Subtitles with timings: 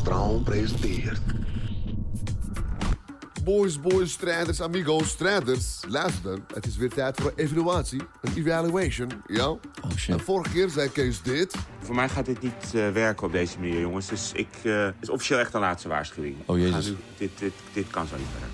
[0.00, 1.20] Straal presenteert.
[3.44, 5.80] Boys, boys, strijders, amigos, strijders.
[5.88, 8.00] Luister, het is weer tijd voor een evaluatie.
[8.20, 9.48] Een evaluation, ja?
[9.48, 9.60] Oh
[9.96, 10.14] shit.
[10.14, 11.54] En vorige keer zei Kees dit.
[11.78, 14.06] Voor mij gaat dit niet eh, werken op deze manier, jongens.
[14.08, 16.36] Dus ik, eh, het is officieel echt een laatste waarschuwing.
[16.46, 16.86] Oh, Jezus.
[16.86, 18.48] nu- dit, dit, dit kan zo niet verder.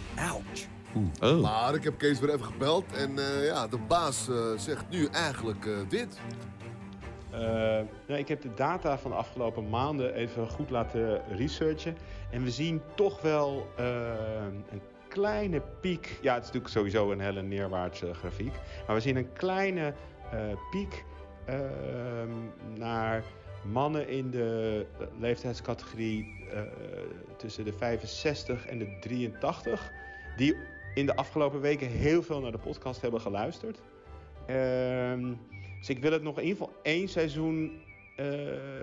[1.21, 1.41] Oh.
[1.43, 2.85] Maar ik heb Kees weer even gebeld.
[2.93, 6.19] En eh, ja, de baas eh, zegt nu eigenlijk eh, dit.
[7.37, 7.43] Eh,
[8.07, 11.97] nou, ik heb de data van de afgelopen maanden even goed laten researchen.
[12.31, 13.87] En we zien toch wel eh,
[14.71, 16.19] een kleine piek.
[16.23, 18.53] Ja, het is natuurlijk sowieso een hele neerwaartse grafiek.
[18.87, 19.95] Maar we zien een kleine
[20.31, 21.05] eh, piek
[21.45, 22.31] ehm,
[22.75, 23.23] naar
[23.65, 24.87] mannen in de
[25.19, 26.35] leeftijdscategorie
[27.37, 29.91] tussen de 65 en de 83.
[30.37, 30.57] Die
[30.95, 33.81] in de afgelopen weken heel veel naar de podcast hebben geluisterd.
[34.47, 35.33] Ehm,
[35.87, 37.83] dus ik wil het nog in ieder geval één seizoen
[38.17, 38.27] eh,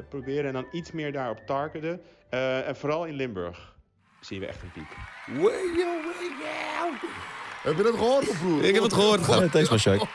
[0.09, 2.01] proberen en dan iets meer daarop targeten.
[2.29, 3.73] Eh, en vooral in Limburg
[4.21, 4.95] zien we echt een piek.
[5.41, 7.07] Way, yo, way, yo.
[7.63, 8.63] Heb je dat gehoord, of broer?
[8.63, 9.25] Ik heb het gehoord.
[9.27, 10.01] Ja, thanks man, Shaq.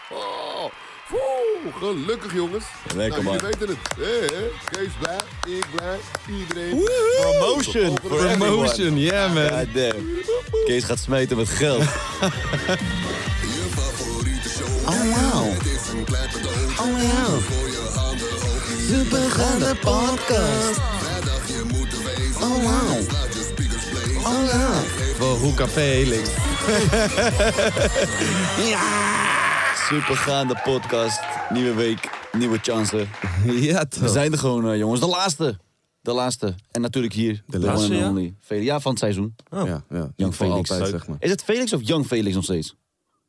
[1.10, 2.64] Oh, gelukkig, jongens.
[2.94, 3.50] Lekker, nou, man.
[3.50, 4.58] jullie weten het.
[4.70, 5.98] Kees blij, ik blij,
[6.38, 6.88] iedereen.
[7.20, 7.94] Promotion.
[7.94, 9.48] Promotion, yeah man.
[9.48, 10.06] God damn.
[10.64, 11.82] Kees gaat smeten met geld.
[15.98, 17.24] Oh, ja.
[17.24, 18.66] Voor je handen hoog.
[18.88, 20.80] Supergaande podcast.
[20.98, 22.42] Vrijdag je moet er wezen.
[22.42, 23.10] Oh, wow.
[23.12, 24.16] Laat je speakers blazen.
[24.16, 24.80] Oh ja.
[25.18, 26.28] Voor Hoeka Felix.
[29.88, 31.20] Supergaande podcast.
[31.52, 33.08] Nieuwe week, nieuwe chansen.
[33.44, 35.00] Ja We zijn er gewoon, eh, jongens.
[35.00, 35.58] De laatste.
[36.00, 36.54] De laatste.
[36.70, 37.42] En natuurlijk hier.
[37.46, 38.08] De laatste, one and ja?
[38.10, 38.34] only.
[38.40, 39.34] Fel- Ja, van het seizoen.
[39.50, 40.10] Ja, ja.
[40.16, 40.70] Young Felix.
[40.70, 41.16] altijd, zeg maar.
[41.20, 42.74] Is het Felix of Young Felix nog steeds?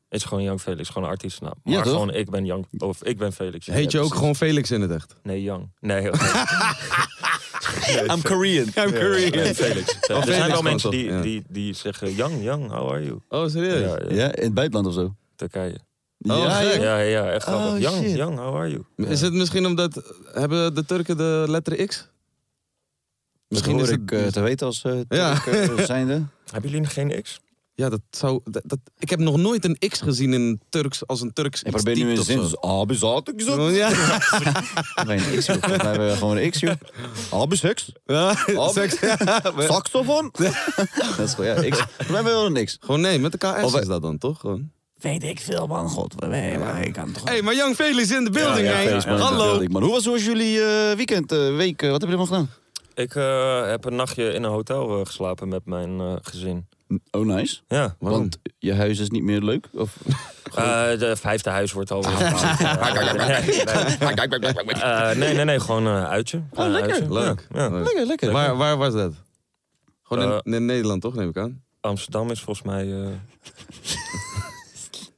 [0.09, 1.53] Het is gewoon Young Felix, gewoon een artiestennaam.
[1.63, 1.91] Maar Ja, toch?
[1.91, 3.65] gewoon ik ben Young, of ik ben Felix.
[3.65, 3.73] ja.
[3.73, 4.17] Heet je ook precies.
[4.19, 5.15] gewoon Felix in het echt?
[5.23, 5.69] Nee, Young.
[5.79, 6.11] Nee, heel
[7.87, 8.65] nee, I'm Korean.
[8.85, 9.31] I'm Korean.
[9.31, 9.93] Nee, Felix.
[9.99, 11.21] er Felix zijn wel mensen die, Ja.
[11.21, 13.19] die, die zeggen Young, Young, how are you?
[13.29, 13.79] Oh, serieus?
[13.81, 15.15] Ja, ja, Ja, in het buitenland of zo?
[15.35, 15.79] Turkije.
[16.19, 16.81] Oh, ja, gek.
[16.81, 17.71] Ja, ja, echt grappig.
[17.73, 18.15] Oh, young, shit.
[18.15, 19.09] Young, how are you?
[19.11, 20.13] Is het misschien omdat...
[20.33, 22.07] Hebben de Turken de letter X?
[23.47, 24.01] Misschien is hoor het...
[24.01, 25.39] ik eh, te weten als eh Ja.
[25.39, 26.13] Turk, eh, zijnde.
[26.51, 27.39] Hebben jullie nog geen X?
[27.79, 28.39] Ja, dat zou...
[28.43, 31.71] Dat, dat- ik heb nog nooit een X gezien in Turks als een Turks Ik
[31.71, 32.87] probeer nu in de iets zin.
[32.87, 33.67] bezat ik zo.
[33.67, 33.89] Oh, Ja.
[35.07, 36.73] Nee, een X, mij hebben we gewoon een X, joh.
[37.49, 37.91] Seks.
[38.05, 38.35] Ja,
[38.71, 38.97] seks.
[39.73, 40.31] Saxofoon.
[41.17, 41.77] Dat is gewoon, ja, X.
[41.77, 42.77] Mij hebben we wel een X.
[42.79, 44.39] Gewoon nee, met de KS Of wij- is dat dan, toch?
[44.39, 44.71] Gewoon.
[44.97, 45.89] Weet ik veel, man.
[45.89, 47.23] God, nee, maar ik kan toch...
[47.23, 49.19] Hé, hey, maar Young Felix in de building, ja, man.
[49.19, 49.45] Hallo.
[49.49, 49.83] Building, man.
[49.83, 51.81] Hoe was, hoe was jullie eh, weekend, eh, week?
[51.81, 52.49] eh, wat heb je allemaal gedaan?
[52.93, 56.67] Ik eh, heb een nachtje in een hotel geslapen met mijn eh, gezin.
[57.11, 57.59] Oh, nice.
[57.67, 57.95] Ja.
[57.99, 58.19] Waarom?
[58.19, 59.67] Want je huis is niet meer leuk?
[59.73, 59.95] Of...
[60.49, 60.63] Eh,
[60.99, 62.11] de vijfde huis wordt gebouwd.
[63.17, 64.73] nee, nee.
[64.73, 66.41] Eh, nee, nee, nee, gewoon een uitje.
[66.53, 66.91] Gewoon een lekker.
[66.93, 67.13] uitje.
[67.13, 67.47] Leuk.
[67.53, 67.69] Ja, ja.
[67.69, 67.85] Leuk.
[67.85, 68.31] Lekker, lekker.
[68.31, 69.13] Waar, waar was dat?
[70.03, 71.63] Gewoon in, Eh, in Nederland, toch, neem ik aan?
[71.81, 72.91] Amsterdam is volgens mij...
[73.01, 73.07] eh,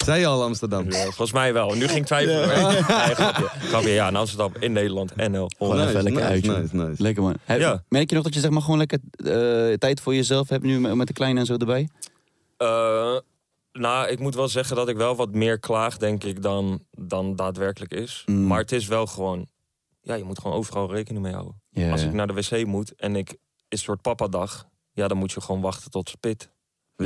[0.03, 0.91] Zei je al Amsterdam?
[0.91, 1.73] Ja, volgens mij wel.
[1.73, 2.47] Nu ging twijfelen.
[2.47, 2.84] Nee,
[3.16, 3.47] grapje.
[3.59, 5.50] Grapje, ja, in Amsterdam, in Nederland, NL.
[5.57, 6.57] Gewoon Nice, even lekker nice, uitje.
[6.62, 7.01] nice, nice.
[7.01, 7.35] Lekker, man.
[7.44, 7.84] Heb- Ja.
[7.89, 10.79] Merk je nog dat je zeg maar, gewoon lekker eh, tijd voor jezelf hebt nu
[10.79, 11.90] met, met de kleine en zo erbij?
[12.58, 13.17] Eh,
[13.72, 17.35] nou, ik moet wel zeggen dat ik wel wat meer klaag, denk ik, dan, dan
[17.35, 18.23] daadwerkelijk is.
[18.26, 18.47] Mm.
[18.47, 19.47] Maar het is wel gewoon...
[20.02, 21.61] Ja, je moet gewoon overal rekening mee houden.
[21.70, 22.08] Ja, Als ja.
[22.08, 23.37] ik naar de wc moet en ik is
[23.70, 24.70] een soort papadag...
[24.93, 26.49] Ja, dan moet je gewoon wachten tot spit.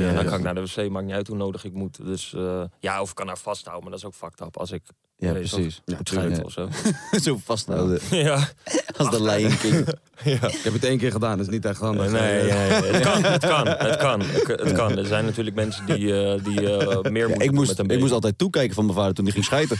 [0.00, 0.28] Ja, dan ja.
[0.30, 2.04] kan ik naar de wc, maakt niet uit hoe nodig ik moet.
[2.04, 4.56] Dus eh, ja, of ik kan haar vasthouden, maar dat is ook fucked up.
[4.56, 4.82] Als ik
[5.16, 5.82] Ja, weet precies.
[5.84, 5.98] Ja.
[6.44, 6.68] of zo.
[7.24, 8.00] zo vasthouden.
[8.10, 8.48] ja,
[8.98, 9.86] Als de Lion King.
[10.24, 12.10] Ik heb het één keer gedaan, dat is niet echt handig.
[12.10, 14.98] Nee, nee, nee, het kan, het kan, het kan, het kan.
[14.98, 17.84] Er zijn natuurlijk mensen die, eh, die eh, meer Ja, moeten ik, moest, met een
[17.84, 18.00] ik been.
[18.00, 19.76] moest altijd toekijken van mijn vader toen hij ging schijten.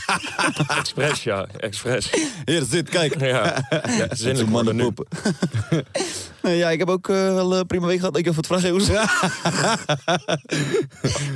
[0.77, 2.09] Expres, ja, expres.
[2.45, 3.19] Hier, zit, kijk.
[3.19, 4.89] Ja, ja zin Zo'n worden nu.
[6.47, 8.17] Nee, ja, ik heb ook eh, wel een prima week gehad.
[8.17, 8.89] Ik heb het vragen, Joes.
[8.89, 8.95] ik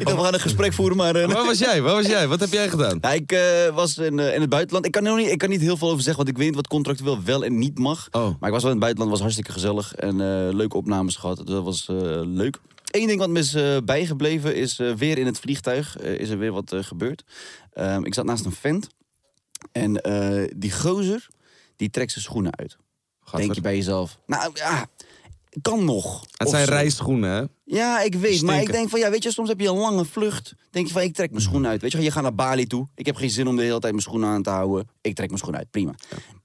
[0.05, 1.15] dacht, we gaan een gesprek voeren, maar...
[1.15, 1.81] eh, Waar was jij?
[1.81, 2.27] Waar was jij?
[2.27, 2.97] Wat heb jij gedaan?
[3.01, 4.85] Ja, ik eh, was in, eh, in het buitenland.
[4.85, 6.45] Ik kan, er nog niet, ik kan niet heel veel over zeggen, want ik weet
[6.47, 8.07] niet wat contractueel wel en niet mag.
[8.11, 8.21] Oh.
[8.39, 9.93] Maar ik was wel in het buitenland, was hartstikke gezellig.
[9.95, 11.47] En eh, leuke opnames gehad.
[11.47, 12.57] Dat was eh, leuk.
[12.91, 16.29] Eén ding wat me is eh, bijgebleven is eh, weer in het vliegtuig eh, is
[16.29, 17.23] er weer wat eh, gebeurd.
[17.73, 18.87] Ehm, ik zat naast een vent.
[19.71, 21.27] En eh, die gozer,
[21.75, 22.77] die trekt zijn schoenen uit.
[23.35, 24.17] Denk je bij jezelf.
[24.25, 24.85] Nou ja,
[25.61, 26.25] kan nog.
[26.31, 26.71] Het zijn zo.
[26.71, 27.43] reisschoenen, hè?
[27.63, 28.41] Ja, ik weet.
[28.41, 30.53] Maar ik denk van, ja, weet je, soms heb je een lange vlucht.
[30.71, 31.81] Denk je van, ik trek mijn schoenen uit.
[31.81, 32.87] Weet je, je gaat naar Bali toe.
[32.95, 34.89] Ik heb geen zin om de hele tijd mijn schoenen aan te houden.
[35.01, 35.93] Ik trek mijn schoenen uit, prima.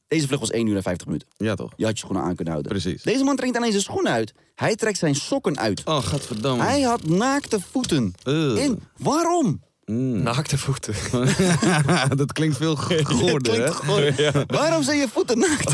[0.08, 1.28] Deze vlucht was 1 uur en 50 minuten.
[1.36, 1.72] Ja, toch?
[1.76, 2.72] Je had je schoenen aan kunnen houden.
[2.72, 3.02] Precies.
[3.02, 4.34] Deze man trekt alleen zijn schoenen uit.
[4.54, 5.84] Hij trekt zijn sokken uit.
[5.84, 6.62] Oh, gadverdamme.
[6.62, 8.14] Hij had naakte voeten
[8.56, 8.80] in.
[8.96, 9.62] Waarom?
[9.94, 10.94] Naakte voeten.
[12.16, 12.76] dat klinkt veel
[13.16, 13.58] goorder, hè?
[13.58, 15.72] Klinkt gewoon- Waarom zijn je voeten naakt?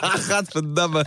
[0.00, 1.00] Gadverdamme.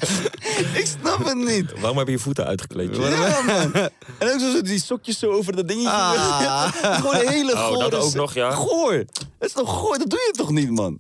[0.74, 1.80] ik snap het niet.
[1.80, 2.96] Waarom heb je je voeten uitgekleed?
[2.96, 3.74] Ja, man.
[4.18, 5.90] En ook zo die sokjes zo over dat dingetje.
[5.90, 6.68] Ah.
[6.74, 7.90] Gewoon een hele Oh, gore...
[7.90, 8.52] dat ook nog, ja.
[8.52, 8.98] Goor.
[9.38, 9.98] Dat is toch goor?
[9.98, 11.00] Dat doe je toch niet, man?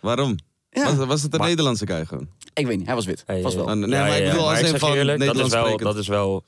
[0.00, 0.36] Waarom?
[0.70, 0.94] Ja.
[0.96, 2.28] Was, was het een Maar- Nederlandse guy gewoon?
[2.54, 3.22] Ik weet niet, hij was wit.
[3.26, 3.68] Hey, Vast wel.
[3.68, 6.44] Ah, nee, maar ik bedoel als zeg van eerlijk, dat is, wel, dat is wel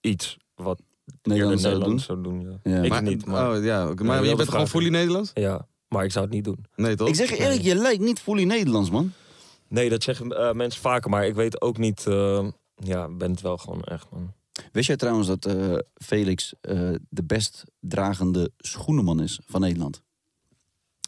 [0.00, 0.80] iets wat
[1.22, 1.58] Doen.
[1.98, 2.40] zou doen.
[2.40, 2.70] Ja.
[2.72, 2.82] Ja.
[2.82, 3.88] Ik Maar- niet, maar Oh, ja.
[3.90, 4.04] oké.
[4.04, 5.30] Maar je wilde bent gewoon fully Nederlands?
[5.34, 5.66] ja.
[5.88, 6.64] Maar ik zou het niet doen.
[6.76, 7.08] Nee, toch?
[7.08, 9.12] Ik zeg je eerlijk, je lijkt niet fully Nederlands, man.
[9.68, 12.06] Nee, dat zeggen eh, mensen vaker, maar ik weet ook niet.
[12.06, 14.32] eh, ja, ik ben het wel gewoon echt, man.
[14.72, 20.02] Wist jij trouwens dat eh, Felix eh, de best dragende schoenenman is van Nederland?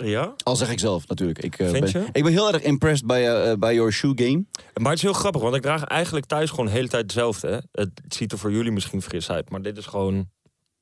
[0.04, 0.34] Ja?
[0.42, 1.42] Al zeg ik zelf natuurlijk.
[1.42, 4.44] Ik, eh, ben, ik ben heel erg impressed bij, uh, bij your shoe game.
[4.74, 7.48] Maar het is heel grappig, want ik draag eigenlijk thuis gewoon de hele tijd hetzelfde.
[7.48, 7.82] Hè?
[7.82, 10.30] Het ziet er voor jullie misschien fris uit, maar dit is gewoon.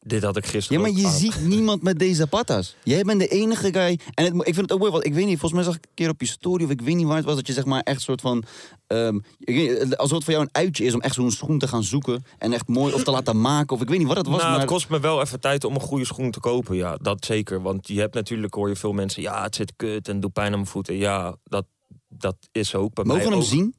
[0.07, 0.81] Dit had ik Ja, gisteren.
[0.81, 2.77] maar ook je ziet niemand met deze patas.
[2.85, 3.99] Jij bent de enige guy.
[4.15, 5.85] En het, ik vind het ook mooi, want ik weet niet, volgens mij zag ik
[5.85, 7.65] een keer op je story, of ik weet niet waar het was, dat je zeg
[7.65, 8.43] maar echt soort van.
[8.87, 11.69] ehm, weet niet, alsof het voor jou een uitje is om echt zo'n schoen te
[11.69, 12.25] gaan zoeken.
[12.39, 13.77] En echt mooi of te laten maken.
[13.77, 14.37] Of ik weet niet wat het was.
[14.39, 14.61] nou, maar...
[14.61, 16.77] het kost me wel even tijd om een goede schoen te kopen.
[16.77, 17.63] Ja, dat zeker.
[17.63, 20.47] Want je hebt natuurlijk, hoor je veel mensen, ja, het zit kut en doet pijn
[20.47, 20.97] aan mijn voeten.
[20.97, 21.65] Ja, dat,
[22.09, 23.53] dat is ook bij Mogen we mij hem ook.
[23.53, 23.75] zien?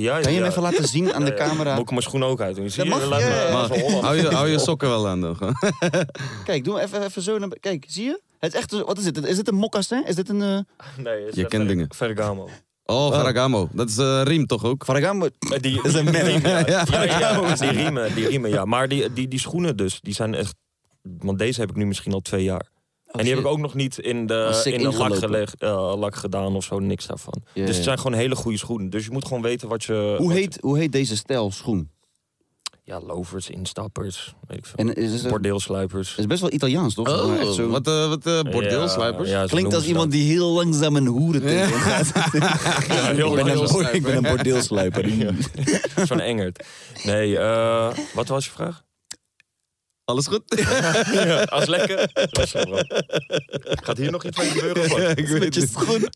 [0.00, 0.42] Ja, Kan je ja.
[0.42, 1.48] hem even laten zien aan de Ja, ja.
[1.48, 1.72] camera?
[1.74, 2.70] Moet ik mijn schoen ook uit doen?
[2.70, 3.48] Zie je, Dat mag, ja, ja, ja.
[3.48, 4.02] een Hollander.
[4.04, 5.36] Hou je, hou je sokken wel aan dan.
[6.44, 7.48] Kijk, doe even, even zo naar...
[7.60, 8.20] Kijk, zie je?
[8.38, 8.72] Het is echt...
[8.72, 9.26] een- Wat is dit?
[9.26, 10.06] Is dit een moccasin?
[10.06, 10.42] Is dit een...
[10.42, 10.58] eh
[11.04, 11.86] Nee, is Je kent dingen.
[11.94, 12.48] Ferragamo.
[12.84, 13.68] Oh, Ferragamo.
[13.72, 14.84] Dat is eh, riem toch ook?
[14.84, 15.26] Faragamo?
[15.38, 16.26] Eh, Die, is een merk.
[16.26, 16.58] riemen, ja.
[16.66, 18.64] Ja, Ja, ja, ja, die riemen, die riemen, ja.
[18.64, 20.54] Maar die, die, die schoenen dus, die zijn echt...
[21.02, 22.66] Want deze heb ik nu misschien al twee jaar.
[23.12, 25.16] En die heb ik ook nog niet in Oh, de, in de lak, ingelopen.
[25.18, 27.42] geleg, eh, lak gedaan of zo, niks daarvan.
[27.54, 28.90] Dus het zijn gewoon hele goede schoenen.
[28.90, 30.14] Dus je moet gewoon weten wat je...
[30.18, 31.90] Hoe wat heet, hoe heet deze stijl schoen?
[32.84, 34.74] ja, lovers, instappers, weet ik veel.
[34.78, 36.08] En is het, Bordeelsluipers.
[36.10, 37.08] het is best wel Italiaans, toch?
[37.08, 39.28] Oh, zo- wat, eh wat eh, bordeelsluipers.
[39.30, 42.12] Ja, ja, zo Klinkt als iemand die heel langzaam een hoeren tegen gaat.
[42.88, 43.94] Ja, ik, ben een, bordeelsluiper.
[43.94, 45.10] ik ben een bordeelsluiper.
[46.06, 46.64] Zo'n engert.
[47.04, 48.84] Nee, eh, wat was je vraag?
[50.08, 50.42] Alles goed?
[51.12, 52.10] Ja, als lekker.
[53.84, 54.82] Gaat hier nog iets mee gebeuren?
[54.84, 55.18] of wat?
[55.18, 55.70] ik weet het.
[55.70, 56.08] schoen.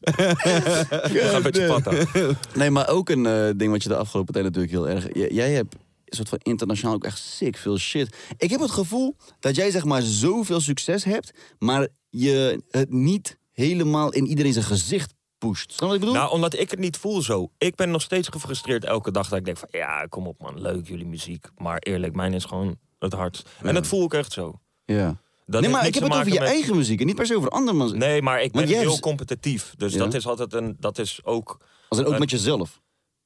[1.13, 2.05] Ga met je patta.
[2.61, 5.07] Nee, maar ook een eh, ding wat je de afgelopen tijd natuurlijk heel erg...
[5.15, 8.17] J- jij hebt een soort van internationaal ook echt sick veel shit.
[8.37, 11.33] Ik heb het gevoel dat jij zeg maar zoveel succes hebt...
[11.59, 15.73] maar je het niet helemaal in iedereen zijn gezicht pusht.
[15.73, 16.15] Snap wat ik bedoel?
[16.15, 17.51] Nou, omdat ik het niet voel zo.
[17.59, 19.69] Ik ben nog steeds gefrustreerd elke dag dat ik denk van...
[19.71, 21.47] ja, kom op man, leuk jullie muziek.
[21.57, 23.49] Maar eerlijk, mijn is gewoon het hardst.
[23.63, 24.61] En dat voel ik echt zo.
[24.85, 25.21] ja.
[25.47, 27.37] Dat nee, maar ik heb het over je met- eigen muziek en niet per se
[27.37, 27.93] over andermans.
[27.93, 29.75] Nee, maar ik ben heel hebt- competitief.
[29.77, 29.99] Dus Ja.
[29.99, 30.77] dat is altijd een...
[30.81, 31.57] Dat is ook...
[31.89, 32.81] Als in ook met jezelf.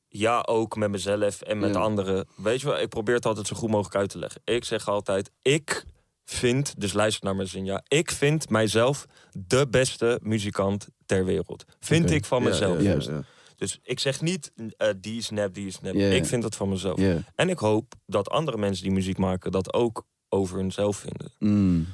[0.09, 1.81] Ja, ook met mezelf en met Ja.
[1.81, 2.29] anderen.
[2.37, 4.41] Weet je wel, ik probeer het altijd zo goed mogelijk uit te leggen.
[4.45, 5.85] Ik zeg altijd, ik
[6.25, 7.83] vind, dus luister naar mijn zin, ja.
[7.89, 11.65] Ik vind mijzelf de beste muzikant ter wereld.
[11.81, 12.83] Vind ik van mezelf.
[12.83, 13.23] ja.
[13.57, 15.95] Dus ik zeg niet, eh, die is nep, die is nep.
[15.95, 17.01] Ik vind dat van mezelf.
[17.35, 21.33] En ik hoop dat andere mensen die muziek maken dat ook over hunzelf vinden.
[21.39, 21.87] Mm.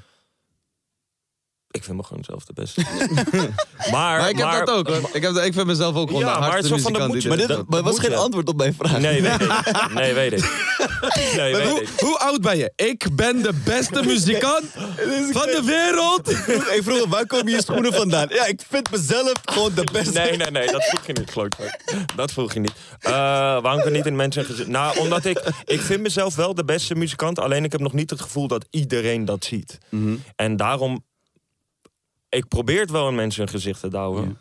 [1.71, 2.83] Ik vind me gewoon zelf de beste.
[3.91, 5.11] maar, Maar ik heb dat ook hoor.
[5.13, 7.37] Ik, heb, ik vind mezelf ook gewoon Ja, de maar hardste van, moet er Maar
[7.39, 7.57] dit is.
[7.57, 8.99] dat- maar was geen antwoord op mijn vraag.
[8.99, 9.49] Nee, weet ik.
[9.95, 10.41] Nee, weet ik.
[11.37, 12.73] Nee, Maar weet hoe, oud ben je?
[12.77, 14.65] Ik ben de beste muzikant
[15.33, 16.31] van de wereld.
[16.77, 18.27] ik vroeg hem, waar komen je schoenen vandaan?
[18.31, 20.19] Ja, ik vind mezelf gewoon de beste.
[20.19, 21.81] Nee, nee, nee, dat vroeg je niet, klootzak.
[22.17, 22.73] Dat vroeg je niet.
[23.01, 23.13] Eh,
[23.63, 24.71] waarom kan niet in mensen gezin?
[24.71, 25.53] Nou, omdat ik...
[25.65, 27.39] Ik vind mezelf wel de beste muzikant.
[27.39, 29.79] Alleen ik heb nog niet het gevoel dat iedereen dat ziet.
[29.89, 30.15] Mhm.
[30.37, 31.05] En daarom...
[32.29, 34.39] Ik probeer het wel in mensen hun gezicht te douwen.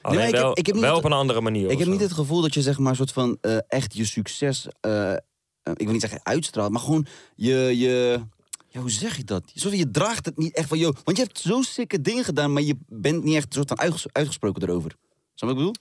[0.00, 1.70] Alleen ik heb- wel, ik heb niet wel het- op een andere manier.
[1.70, 1.92] Ik heb zo.
[1.92, 5.12] niet het gevoel dat je zeg maar soort van eh, echt je succes, eh,
[5.62, 8.20] ik wil niet zeggen uitstraalt, maar gewoon je, je
[8.68, 9.50] ja, hoe zeg je dat?
[9.54, 12.52] Alsof je draagt het niet echt van, joh, want je hebt zo sikke dingen gedaan,
[12.52, 14.96] maar je bent niet echt soort van uitgesproken erover.
[15.34, 15.72] Snap je wat ik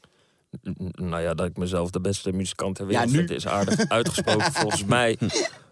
[0.62, 1.10] bedoel?
[1.10, 3.18] Nou ja, dat ik mezelf de beste muzikant ter Ja, wereld nu.
[3.18, 5.18] vind, is aardig uitgesproken volgens mij.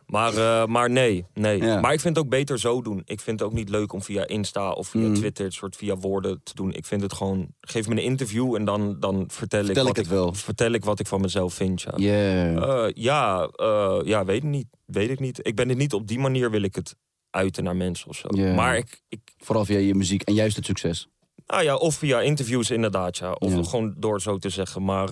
[0.09, 1.61] Maar, eh, maar nee, nee.
[1.61, 1.79] Ja.
[1.79, 3.01] Maar ik vind het ook beter zo doen.
[3.05, 5.13] Ik vind het ook niet leuk om via Insta of via Mm.
[5.13, 6.73] Twitter, het soort via woorden te doen.
[6.73, 9.95] Ik vind het gewoon, geef me een interview en dan, dan vertel, Vertel ik, ik
[9.95, 10.33] het wel.
[10.33, 11.81] vertel ik wat ik van mezelf vind.
[11.81, 12.85] Ja, Yeah.
[12.85, 15.39] Eh, ja, eh, ja weet, ik niet, weet ik niet.
[15.47, 16.95] Ik ben het niet op die manier wil ik het
[17.29, 18.27] uiten naar mensen of zo.
[18.31, 18.53] Ja.
[18.53, 21.07] Maar ik, ik, Vooral via je muziek en juist het succes.
[21.47, 23.31] nou ja, of via interviews inderdaad, ja.
[23.31, 23.63] Of Ja.
[23.63, 24.83] gewoon door zo te zeggen.
[24.83, 25.11] Maar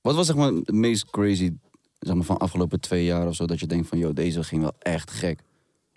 [0.00, 1.50] Wat was zeg maar het meest crazy
[1.98, 4.62] zeg maar, van afgelopen twee jaar of zo, dat je denkt van, joh, deze ging
[4.62, 5.40] wel echt gek.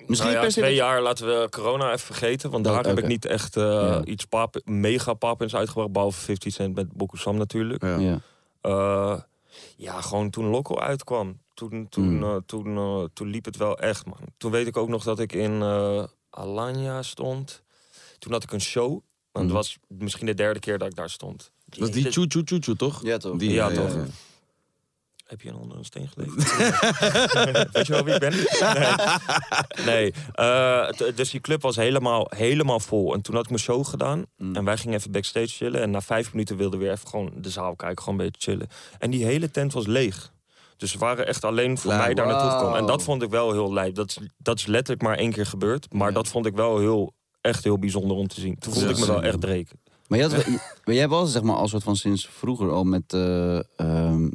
[0.06, 2.50] Misschien nou ja, twee dat- jaar laten we corona even vergeten.
[2.52, 4.04] Want Dat- daar heb ik niet echt eh, Ja.
[4.06, 5.92] iets pap, mega papins uitgebracht.
[5.92, 7.84] Behalve 50 Cent met Bokusam natuurlijk.
[7.84, 7.98] Ja.
[7.98, 8.20] Ja.
[8.62, 9.20] Eh,
[9.76, 11.38] ja, gewoon toen Loco uitkwam.
[11.54, 12.24] Toen, toen, Mm.
[12.24, 14.18] eh, toen, toen liep het wel echt, man.
[14.38, 17.64] Toen weet ik ook nog dat ik in eh Alanya stond.
[18.20, 18.90] Toen had ik een show.
[18.90, 19.02] Want
[19.32, 19.42] Mm.
[19.42, 21.52] het was misschien de derde keer dat ik daar stond.
[21.66, 23.04] Dat is die Choo Choo Choo Choo, toch?
[23.04, 23.38] Ja, toch?
[23.38, 23.96] Die, Ja, toch.
[25.30, 26.58] Heb je een onder een steen geleefd?
[27.74, 28.34] Weet je wel wie ik ben?
[29.86, 29.86] Nee.
[29.86, 30.14] nee.
[30.34, 33.14] Eh, dus die club was helemaal, helemaal vol.
[33.14, 34.26] En toen had ik mijn show gedaan.
[34.38, 34.56] Mm.
[34.56, 35.82] En wij gingen even backstage chillen.
[35.82, 38.04] En na vijf minuten wilden we weer even gewoon de zaal kijken.
[38.04, 38.68] Gewoon een beetje chillen.
[39.00, 40.32] En die hele tent was leeg.
[40.78, 42.04] Dus ze waren echt alleen voor Lijp.
[42.06, 42.78] mij daar naartoe gekomen.
[42.80, 43.96] En dat vond ik wel heel lijp.
[43.96, 45.94] Dat is, dat is letterlijk maar één keer gebeurd.
[45.94, 46.14] Maar Ja.
[46.14, 48.58] dat vond ik wel heel, echt heel bijzonder om te zien.
[48.60, 49.68] Toen voelde Ja, ik me wel echt Drake.
[50.08, 50.32] Maar had,
[50.86, 54.28] maar jij was zeg maar als soort van sinds vroeger al met eh ehm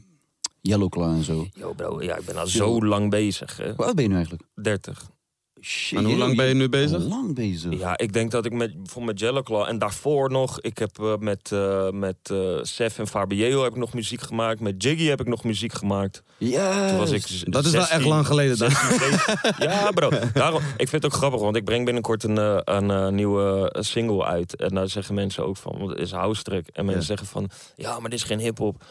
[0.68, 1.46] Yellow Claw en zo.
[1.54, 3.56] Yo bro, ja, ik ben al zo lang bezig.
[3.56, 3.72] Hè.
[3.76, 4.42] Hoe oud ben je nu eigenlijk?
[4.54, 5.12] 30.
[5.60, 7.02] Shit, En hoe lang ben je nu bezig?
[7.02, 7.78] Al lang bezig.
[7.78, 11.16] Ja, ik denk dat ik met, bijvoorbeeld met Jello en daarvoor nog, ik heb eh,
[11.16, 14.60] met, eh met eh Sef en Fabio heb ik nog muziek gemaakt.
[14.60, 16.22] Met Jiggy heb ik nog muziek gemaakt.
[16.38, 16.80] Ja.
[16.82, 18.70] Dat is wel 16, echt lang geleden dan.
[18.70, 19.54] 16, 17.
[19.68, 20.10] ja, bro.
[20.32, 22.36] Daarom, ik vind het ook grappig, want ik breng binnenkort een,
[22.74, 24.56] een nieuwe single uit.
[24.56, 26.66] En daar zeggen mensen ook van, want het is house track.
[26.66, 27.06] En mensen Ja.
[27.06, 28.84] zeggen van, ja, maar dit is geen hip-hop.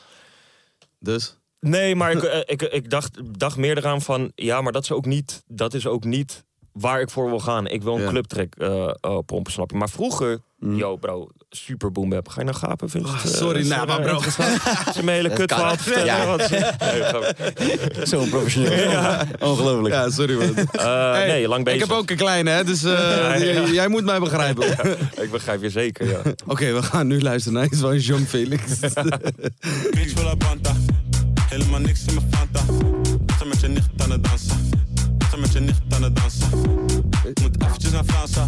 [0.99, 1.37] Dus?
[1.63, 4.31] Nee, maar ik, eh, ik, ik dacht, dacht meer eraan van...
[4.35, 7.67] Ja, maar dat is ook niet, dat is ook niet waar ik voor wil gaan.
[7.67, 8.09] Ik wil een Ja.
[8.09, 9.77] clubtrack eh eh, pompen, snap je?
[9.77, 10.39] Maar vroeger...
[10.75, 12.27] Yo, bro, super boom bap.
[12.27, 12.89] Ga je nou gapen?
[12.89, 13.17] Vind Mm.
[13.23, 14.13] sorry, nou, maar bro.
[14.85, 16.25] Als je mijn hele kut verhaal vertellen, Ja.
[16.25, 16.61] wat- Nee,
[17.03, 18.05] grapje.
[18.07, 19.15] Zo professioneel.
[19.39, 19.93] Ongelooflijk.
[19.95, 20.55] Ja, sorry man.
[20.71, 21.81] Eh, Hey, nee, lang bezig.
[21.81, 23.61] Ik heb ook een kleine, hè, dus eh, Ja, ja.
[23.61, 24.67] j- jij moet mij begrijpen.
[25.21, 26.21] Ik begrijp je zeker, ja.
[26.47, 28.25] Oké, we gaan nu luisteren naar iets van Jean
[31.53, 32.59] Helemaal niks in mijn Fanta.
[33.37, 34.69] Ga met je nicht aan het dansen.
[35.29, 36.47] Ga met je nicht aan het dansen.
[37.23, 38.47] Ik moet eventjes naar Fransa.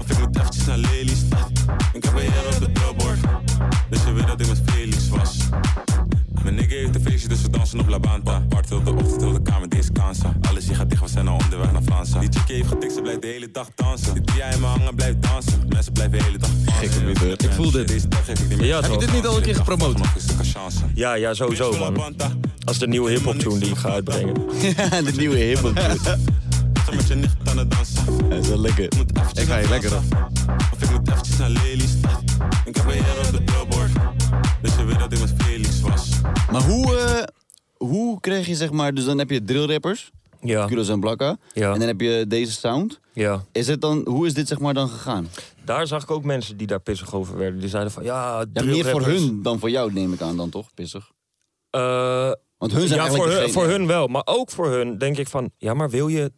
[0.00, 1.50] Of ik moet eventjes naar Lelystad.
[1.92, 3.18] Ik heb een heer op de billboard.
[3.90, 5.36] Dus je weet dat ik met Felix was.
[6.46, 8.42] Mijn nigga heeft een feestje, dus we dansen op La Banta.
[8.48, 10.36] Part heel de ochtend, heel de kamer, deze kansen.
[10.48, 12.18] Alles hier gaat dicht, we zijn al onderweg naar Fransa.
[12.18, 14.14] Die chickie heeft getikt, ze blijft de hele dag dansen.
[14.14, 15.62] Die die aan me hangen, blijft dansen.
[15.68, 17.48] Mensen blijven de hele dag dansen.
[17.48, 17.88] Ik voel dit.
[17.88, 18.66] Deze dag geef ik niet meer.
[18.66, 19.98] Ja, Heb je dit niet al een keer gepromoot?
[20.94, 22.16] Ja, ja, sowieso, man.
[22.64, 24.34] Als de nieuwe hip-hop tune die ik ga uitbrengen.
[25.04, 25.78] de nieuwe hip-hop.
[25.78, 28.28] Ga met je nicht aan het dansen.
[28.28, 28.84] Dat is wel lekker.
[28.84, 30.30] Ik moet eventjes Ik ga je lekker Fransa.
[30.72, 32.22] Of ik moet eventjes naar Lelystad.
[32.64, 33.90] Ik heb een heer op de billboard.
[34.62, 35.45] Dus je weet dat ik met.
[36.50, 37.22] Maar hoe, eh,
[37.88, 41.72] hoe kreeg je zeg maar, dus dan heb je drillrappers, Ja, Kudos en Blakka, ja,
[41.72, 43.00] en dan heb je deze sound.
[43.12, 43.44] ja.
[43.52, 45.28] Is het dan, hoe is dit zeg maar dan gegaan?
[45.64, 47.60] Daar zag ik ook mensen die daar pissig over werden.
[47.60, 50.50] Die zeiden van, ja, Ja, meer voor hun dan voor jou neem ik aan dan
[50.50, 51.10] toch, pissig?
[51.70, 54.06] Eh, Want hun zijn ja, voor hun, voor hun wel.
[54.06, 55.50] Maar ook voor hun denk ik van...
[55.58, 56.32] Ja, maar wil je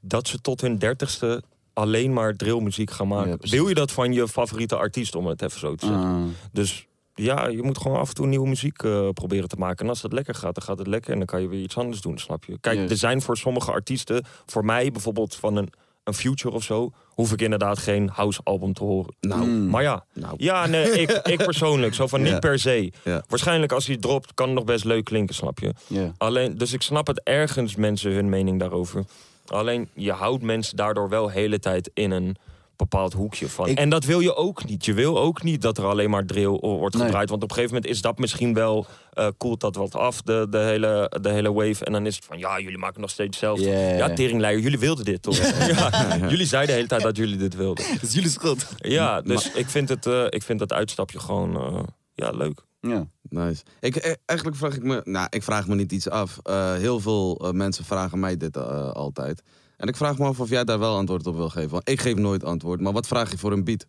[0.00, 1.42] dat ze tot hun dertigste
[1.72, 3.38] alleen maar drillmuziek gaan maken?
[3.40, 6.04] Ja, wil je dat van je favoriete artiest, om het even zo te zeggen?
[6.04, 6.22] Ah.
[6.52, 9.84] Dus ja, je moet gewoon af en toe nieuwe muziek eh, proberen te maken.
[9.84, 11.10] En als dat lekker gaat, dan gaat het lekker.
[11.12, 12.58] En dan kan je weer iets anders doen, snap je?
[12.60, 14.24] Kijk, er zijn voor sommige artiesten...
[14.46, 15.68] Voor mij bijvoorbeeld van een,
[16.04, 16.90] een Future of zo...
[17.06, 19.14] hoef ik inderdaad geen house album te horen.
[19.20, 19.70] Nou, Mm.
[19.70, 20.34] Maar ja, nou.
[20.36, 21.94] ja nee, ik, ik persoonlijk.
[21.94, 22.30] Zo van Ja.
[22.30, 22.92] niet per se.
[23.04, 23.22] Ja.
[23.28, 25.74] Waarschijnlijk als hij dropt, kan het nog best leuk klinken, snap je?
[25.86, 26.12] Ja.
[26.18, 29.04] Alleen, dus ik snap het ergens mensen hun mening daarover.
[29.46, 32.36] Alleen je houdt mensen daardoor wel de hele tijd in een
[32.76, 33.68] bepaald hoekje van.
[33.68, 34.84] Ik- En dat wil je ook niet.
[34.84, 37.04] Je wil ook niet dat er alleen maar drill wordt Nee.
[37.04, 37.28] gedraaid.
[37.30, 38.86] Want op een gegeven moment is dat misschien wel...
[39.12, 41.84] eh koelt dat wat af, de, de, hele, de hele wave.
[41.84, 43.64] En dan is het van, ja, jullie maken nog steeds hetzelfde.
[43.70, 45.36] Ja, ja, teringleier, jullie wilden dit toch?
[45.76, 47.84] ja, jullie zeiden de hele tijd dat jullie dit wilden.
[47.94, 48.66] Dat is jullie schuld.
[48.76, 51.82] Ja, dus ik, vind het, eh, ik vind dat uitstapje gewoon eh,
[52.14, 52.60] ja, leuk.
[52.80, 53.06] Ja.
[53.28, 53.62] Nice.
[53.80, 56.38] Ik, eigenlijk vraag ik me, nou, ik vraag me niet iets af.
[56.42, 59.42] Eh, heel veel mensen vragen mij dit eh, altijd.
[59.76, 61.70] En ik vraag me af of jij daar wel antwoord op wil geven.
[61.70, 62.80] Want ik geef nooit antwoord.
[62.80, 63.86] Maar wat vraag je voor een beat?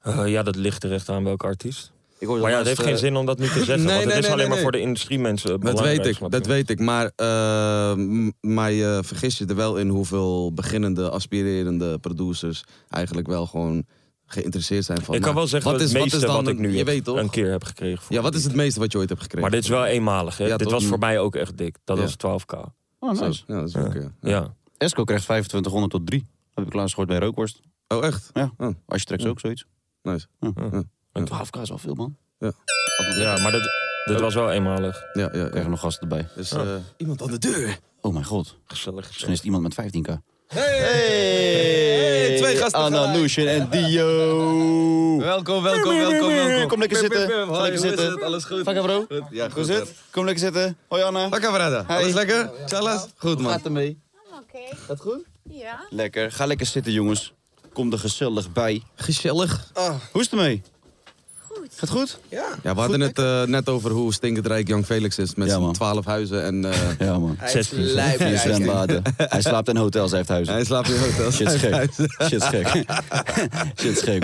[0.00, 1.92] Eh, ja, dat ligt er echt aan welke artiest.
[2.18, 3.76] Ik Maar ja, het heeft geen eh, zin om dat nu te zeggen.
[3.84, 6.30] Nee, want het nee, is nee, alleen maar voor de industriemensen Dat belangrijk, weet ik,
[6.30, 6.78] dat weet ik.
[6.80, 13.26] Maar, eh, m- maar je vergis je er wel in hoeveel beginnende, aspirerende producers eigenlijk
[13.26, 13.84] wel gewoon
[14.26, 15.14] geïnteresseerd zijn van.
[15.14, 16.70] Ik kan nou, wel zeggen wat het is, wat meeste is dan, wat ik nu
[16.70, 17.16] je heb- weet toch?
[17.16, 18.02] een keer heb gekregen.
[18.02, 19.48] voor Ja, wat is het meeste wat je ooit hebt gekregen?
[19.48, 20.46] Maar dit is wel eenmalig, hè?
[20.46, 21.76] Ja, dit was voor mij ook echt dik.
[21.84, 22.02] Dat Ja.
[22.02, 22.58] was 12k.
[23.02, 23.42] Oh, Zo, nice.
[23.46, 24.12] Ja, dat is ook, ja.
[24.20, 24.54] Ja.
[24.76, 26.26] Esco krijgt 2500 tot 3.
[26.54, 27.60] Heb ik laatst gehoord bij Rookworst.
[27.88, 28.30] Oh, echt?
[28.32, 28.52] Ja.
[28.56, 29.64] Oh, Als je trekt ook zoiets.
[30.02, 30.26] nice.
[31.12, 32.16] En- 12k is wel veel, man.
[32.38, 32.52] Ja.
[33.16, 33.70] ja, maar dit,
[34.04, 35.04] dit was wel eenmalig.
[35.12, 35.68] Ja, ja, Krijgen ja.
[35.68, 36.28] nog gasten erbij.
[36.34, 37.78] Dus eh, iemand aan de deur.
[38.00, 38.58] Oh mijn god.
[38.64, 39.06] Gezellig.
[39.06, 40.22] Misschien is het iemand met 15k.
[40.52, 42.92] Hey, Hey, twee gasten.
[43.12, 45.18] Noesje en Dio.
[45.18, 46.68] Welkom, welkom, welkom, welkom.
[46.68, 47.50] Kom lekker zitten.
[47.50, 48.10] lekker zitten.
[48.10, 48.22] het?
[48.22, 48.62] Alles goed?
[48.64, 49.04] Vakka bro.
[49.08, 49.68] Goed, Ja, goed.
[49.68, 49.92] het?
[50.10, 50.76] Kom lekker zitten.
[50.88, 51.28] Hoi Anna.
[51.28, 51.84] Vakka Brada.
[51.88, 52.50] Alles lekker?
[52.66, 53.06] Charles?
[53.16, 53.52] Goed, man.
[53.52, 53.98] Gaat ermee?
[54.32, 54.76] Oké.
[54.86, 55.24] Gaat goed?
[55.50, 55.86] Ja.
[55.90, 56.32] Lekker.
[56.32, 57.32] Ga lekker zitten jongens.
[57.72, 58.82] Kom er gezellig bij.
[58.94, 59.70] Gezellig.
[60.12, 60.62] Hoe is het ermee?
[61.76, 62.18] Gaat goed?
[62.28, 65.34] Ja, we hadden het eh, net over hoe stinkend rijk Young Felix is.
[65.34, 67.38] Met Ja, zijn twaalf huizen en eh, Ja man.
[67.46, 67.86] 16.
[68.18, 69.02] Vier zwembaden.
[69.16, 70.54] Hij slaapt in hotels, hij heeft huizen.
[70.54, 71.34] hij slaapt in hotels.
[71.34, 71.92] Shit is gek.
[72.22, 72.66] Shit is gek.
[73.80, 74.22] Shit is gek.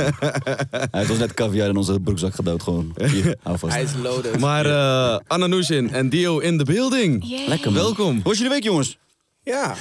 [0.70, 2.94] Hij heeft ons net caviar in onze broekzak gedood gewoon.
[2.96, 3.72] Hier, hou vast.
[3.74, 4.38] Hij is loaded.
[4.38, 7.24] Maar eh Anna Nushin en Dio in the building.
[7.28, 7.48] Yay.
[7.48, 7.82] Lekker man.
[7.82, 8.14] Welkom.
[8.14, 8.98] Hoe was jullie week jongens?
[9.42, 9.74] Ja.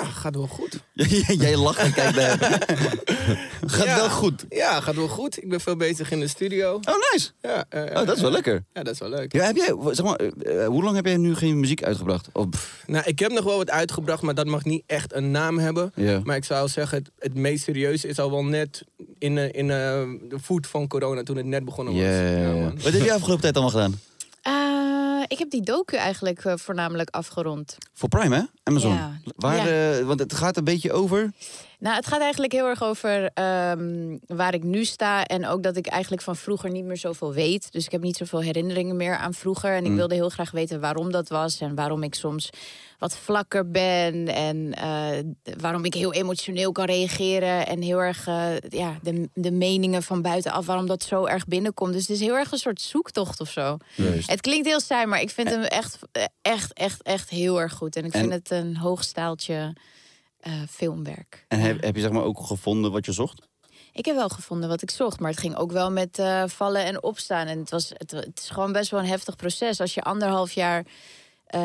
[0.00, 0.80] Ja, gaat wel goed.
[1.44, 2.58] Jij lacht en kijkt naar hem.
[3.66, 3.96] Gaat Ja.
[3.96, 4.44] wel goed.
[4.48, 5.42] Ja, gaat wel goed.
[5.42, 6.74] Ik ben veel bezig in de studio.
[6.74, 7.30] Oh nice.
[7.42, 8.34] Ja, ja, Oh, dat is wel ja.
[8.36, 8.64] lekker.
[8.72, 9.32] Ja, dat is wel leuk.
[9.32, 12.28] Ja, heb jij, zeg maar, eh, hoe lang heb jij nu geen muziek uitgebracht?
[12.32, 12.46] Oh,
[12.86, 15.92] Nou, ik heb nog wel wat uitgebracht, maar dat mag niet echt een naam hebben.
[16.24, 18.84] Maar ik zou zeggen, het, het meest serieuze is al wel net
[19.18, 19.76] in, eh, in eh,
[20.28, 22.02] de voet van corona, toen het net begonnen was.
[22.02, 22.74] Ja, man.
[22.82, 24.00] Wat heb jij afgelopen tijd allemaal gedaan?
[24.42, 27.76] Eh, ik heb die docu eigenlijk eh, voornamelijk afgerond.
[27.92, 28.42] Voor Prime, hè?
[28.64, 28.92] Amazon.
[28.92, 29.18] Ja.
[29.36, 29.98] Waar, Ja.
[29.98, 31.32] eh, want het gaat een beetje over.
[31.78, 35.24] Nou, het gaat eigenlijk heel erg over ehm, waar ik nu sta.
[35.24, 37.72] En ook dat ik eigenlijk van vroeger niet meer zoveel weet.
[37.72, 39.74] Dus ik heb niet zoveel herinneringen meer aan vroeger.
[39.74, 39.96] En ik Mm.
[39.96, 41.60] wilde heel graag weten waarom dat was.
[41.60, 42.50] En waarom ik soms
[42.98, 44.28] wat vlakker ben.
[44.28, 45.24] En eh,
[45.60, 47.66] waarom ik heel emotioneel kan reageren.
[47.66, 50.66] En heel erg eh, ja, de, de meningen van buitenaf.
[50.66, 51.92] Waarom dat zo erg binnenkomt.
[51.92, 53.76] Dus het is heel erg een soort zoektocht of zo.
[53.94, 54.30] Juist.
[54.30, 55.98] Het klinkt heel saai, maar ik vind hem echt,
[56.42, 57.96] echt, echt, echt heel erg goed.
[57.96, 59.76] En ik En- vind het een hoogstaaltje
[60.40, 61.44] eh, filmwerk.
[61.48, 63.48] En heb, heb je zeg maar ook gevonden wat je zocht?
[63.92, 66.84] Ik heb wel gevonden wat ik zocht, maar het ging ook wel met eh, vallen
[66.84, 67.46] en opstaan.
[67.46, 69.80] En het, was, het, het is gewoon best wel een heftig proces.
[69.80, 70.86] Als je anderhalf jaar
[71.46, 71.60] eh,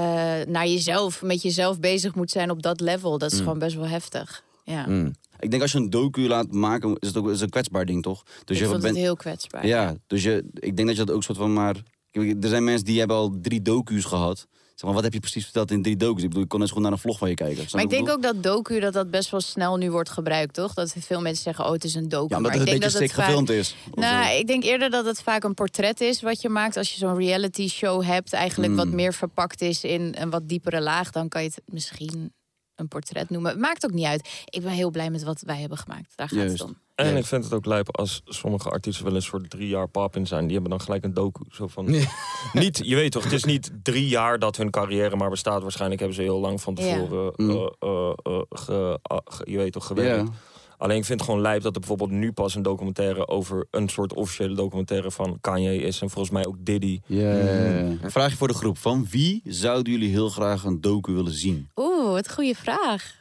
[0.48, 3.44] naar jezelf, met jezelf bezig moet zijn op dat level, dat is Mm.
[3.44, 4.44] gewoon best wel heftig.
[4.64, 4.86] Ja.
[4.88, 5.14] Mm.
[5.40, 8.04] Ik denk als je een docu laat maken, is het ook is een kwetsbaar ding,
[8.04, 8.24] toch?
[8.24, 9.66] Dus ik je vond bent- het heel kwetsbaar.
[9.68, 11.76] Ja, dus je, ik denk dat je dat ook soort van maar...
[12.12, 14.48] Er zijn mensen die hebben al drie docu's gehad.
[14.80, 16.22] Zeg maar, wat heb je precies verteld in drie docu's?
[16.24, 17.66] Ik bedoel, ik kon net zo goed naar een vlog van je kijken.
[17.72, 20.74] Maar ik denk ook dat docu dat dat best wel snel nu wordt gebruikt, toch?
[20.74, 22.34] Dat veel mensen zeggen, oh, het is een docu.
[22.34, 23.76] Ja, maar ik denk beetje dat het vaak- gefilmd is.
[23.94, 26.78] Nou, ik denk eerder dat het vaak een portret is wat je maakt.
[26.78, 28.78] Als je zo'n reality show hebt, eigenlijk Mm.
[28.78, 32.34] wat meer verpakt is in een wat diepere laag, dan kan je het misschien
[32.76, 33.52] een portret noemen.
[33.52, 34.30] Het maakt ook niet uit.
[34.46, 36.12] Ik ben heel blij met wat wij hebben gemaakt.
[36.16, 36.52] Daar gaat Juist.
[36.60, 36.78] het om.
[37.00, 37.18] En Ja.
[37.18, 40.28] ik vind het ook lijp als sommige artiesten wel een soort drie jaar pap in
[40.28, 40.44] zijn.
[40.44, 41.42] Die hebben dan gelijk een docu.
[41.50, 41.86] Zo van,
[42.54, 45.62] niet, je weet toch, het is niet drie jaar dat hun carrière maar bestaat.
[45.62, 46.82] Waarschijnlijk hebben ze heel lang van Ja.
[46.84, 47.50] tevoren, Mm.
[47.50, 50.28] eh, eh, eh, ge- ah, ge- je weet toch, gewerkt.
[50.28, 50.34] Ja.
[50.78, 53.90] Alleen ik vind het gewoon lijp dat er bijvoorbeeld nu pas een documentaire over een
[53.90, 56.02] soort officiële documentaire van Kanye is.
[56.02, 57.00] En volgens mij ook Diddy.
[57.06, 57.96] Ja, ja, ja.
[58.02, 58.78] Een vraagje voor de groep.
[58.78, 61.70] Van wie zouden jullie heel graag een docu willen zien?
[61.76, 63.16] Oeh, wat een goede vraag.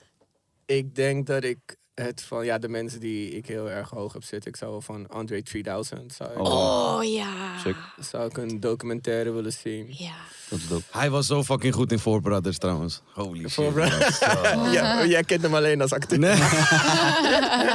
[0.67, 1.59] Ik denk dat ik
[2.03, 4.51] het van ja, de mensen die ik heel erg hoog heb zitten.
[4.51, 7.59] Ik zou wel van Andre 3000 zou ik, Oh ja.
[7.65, 7.77] Sick.
[8.01, 9.87] zou ik een documentaire willen zien.
[9.89, 10.13] Ja.
[10.49, 10.83] Dat is dope.
[10.91, 13.01] Hij was zo fucking goed in Four Brothers trouwens.
[13.13, 13.65] Holy shit.
[14.73, 16.19] Ja, jij kent hem alleen als acteur.
[16.19, 16.35] Nee,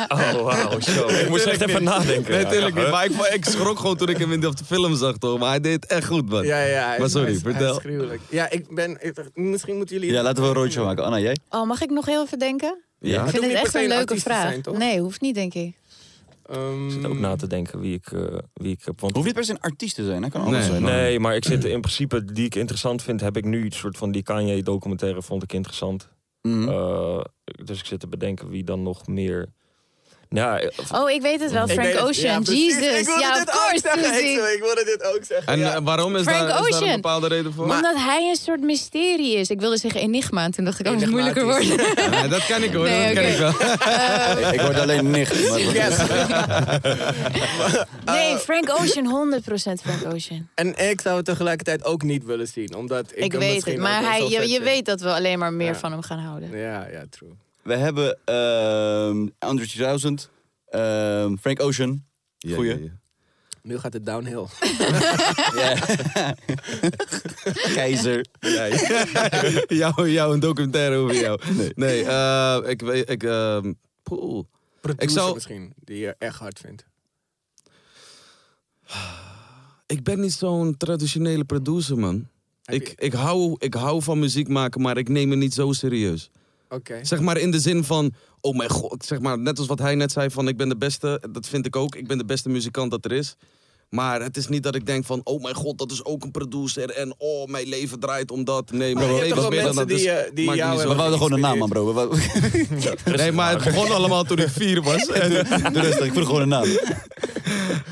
[0.08, 1.08] Oh, wauw, zo.
[1.08, 2.32] Ik moest echt even nadenken.
[2.32, 2.92] nee, Ja, natuurlijk ja, niet.
[2.92, 5.40] Maar ik, ik schrok gewoon toen ik hem in de film zag, toch?
[5.40, 6.46] Maar hij deed het echt goed, man.
[6.46, 6.88] Ja, ja.
[6.88, 8.18] hij Maar sorry, hij is- hij is vertel.
[8.30, 8.98] Ja, ik ben...
[9.00, 10.12] ik- misschien moeten jullie...
[10.12, 11.04] Ja, laten we een roodje maken.
[11.04, 11.38] Anna, jij?
[11.50, 12.84] Oh, mag ik nog heel even denken?
[13.12, 13.24] Ja.
[13.24, 14.50] Ik vind het echt een leuke vraag.
[14.50, 14.78] zijn, toch?
[14.78, 15.76] nee, hoeft niet, denk ik.
[16.46, 19.00] Ehm, Ik zit ook na te denken wie ik, eh, wie ik heb.
[19.00, 20.30] Want Hoeft niet per se een artiest te zijn, hè?
[20.30, 20.68] Kan alles Nee.
[20.70, 20.82] zijn.
[20.84, 23.98] Nee, maar ik zit in principe die ik interessant vind, heb ik nu een soort
[23.98, 26.10] van die Kanye documentaire vond ik interessant.
[26.42, 26.70] Mhm.
[26.70, 27.22] Eh,
[27.66, 29.48] dus ik zit te bedenken wie dan nog meer.
[30.34, 30.70] Ja, eh,
[31.02, 31.68] Oh, ik weet het wel.
[31.68, 32.00] Frank weet.
[32.00, 32.44] Ocean.
[32.46, 32.52] Ja.
[32.54, 33.00] Jesus.
[33.00, 33.82] Ik wilde Ja, dit of ook course.
[34.04, 34.30] zeggen.
[34.30, 35.54] Ik, ik wilde dit ook zeggen.
[35.54, 35.74] En ja.
[35.74, 36.90] eh, waarom is Frank daar, is daar Ocean.
[36.90, 37.64] een bepaalde reden voor?
[37.64, 39.50] Omdat hij een soort mysterie is.
[39.50, 40.44] Ik wilde zeggen enigma.
[40.44, 41.78] En toen dacht ik, oh, het moeilijker worden.
[42.30, 43.52] Dat kan ik hoor, Nee, dat kan ik wel.
[44.54, 45.50] Ik hoorde alleen nicht.
[45.50, 45.98] Maar Yes.
[48.06, 49.42] Nee, Frank Ocean.
[49.42, 49.44] 100%
[49.82, 50.48] Frank Ocean.
[50.56, 52.76] En ik zou het tegelijkertijd ook niet willen zien.
[52.76, 53.82] Omdat ik, Ik, hem weet misschien het.
[53.82, 55.76] Maar hij, je, je weet dat we alleen maar meer Ja.
[55.76, 56.58] van hem gaan houden.
[56.58, 57.30] Ja, ja, true.
[57.64, 60.30] We hebben ehm Andre 3000,
[60.66, 62.04] ehm, Frank Ocean.
[62.38, 62.78] Ja, Goeie.
[62.78, 63.02] ja, ja.
[63.62, 64.46] Nu gaat het downhill.
[65.56, 65.76] Ja.
[67.76, 68.26] Keizer.
[68.40, 69.64] Ja, ja.
[69.68, 71.40] jou, jou een documentaire over jou.
[71.76, 73.10] Nee, eh, ik weet...
[73.10, 73.74] Ik, ehm,
[74.04, 74.44] poeh.
[74.82, 76.86] Producer zou- misschien, die je echt hard vindt.
[79.86, 82.28] ik ben niet zo'n traditionele producer, man.
[82.66, 86.30] Ik, ik, hou, ik hou van muziek maken, maar ik neem het niet zo serieus.
[86.74, 87.00] Oké.
[87.02, 89.96] Zeg maar in de zin van, oh mijn god, zeg maar, net als wat hij
[89.96, 91.96] net zei van ik ben de beste, dat vind ik ook.
[91.96, 93.36] Ik ben de beste muzikant dat er is.
[93.90, 96.32] Maar het is niet dat ik denk van, oh mijn god, dat is ook een
[96.32, 98.72] producer en oh, mijn leven draait om dat.
[98.72, 99.98] Nee, mijn je hebt leven toch is wel meer dan mensen dat.
[99.98, 102.14] die, dus eh, die jou We wouden gewoon een naam aan, bro.
[103.16, 105.06] Nee, maar het begon allemaal toen ik vier was.
[105.24, 105.32] En,
[106.06, 106.68] ik vroeg gewoon een naam.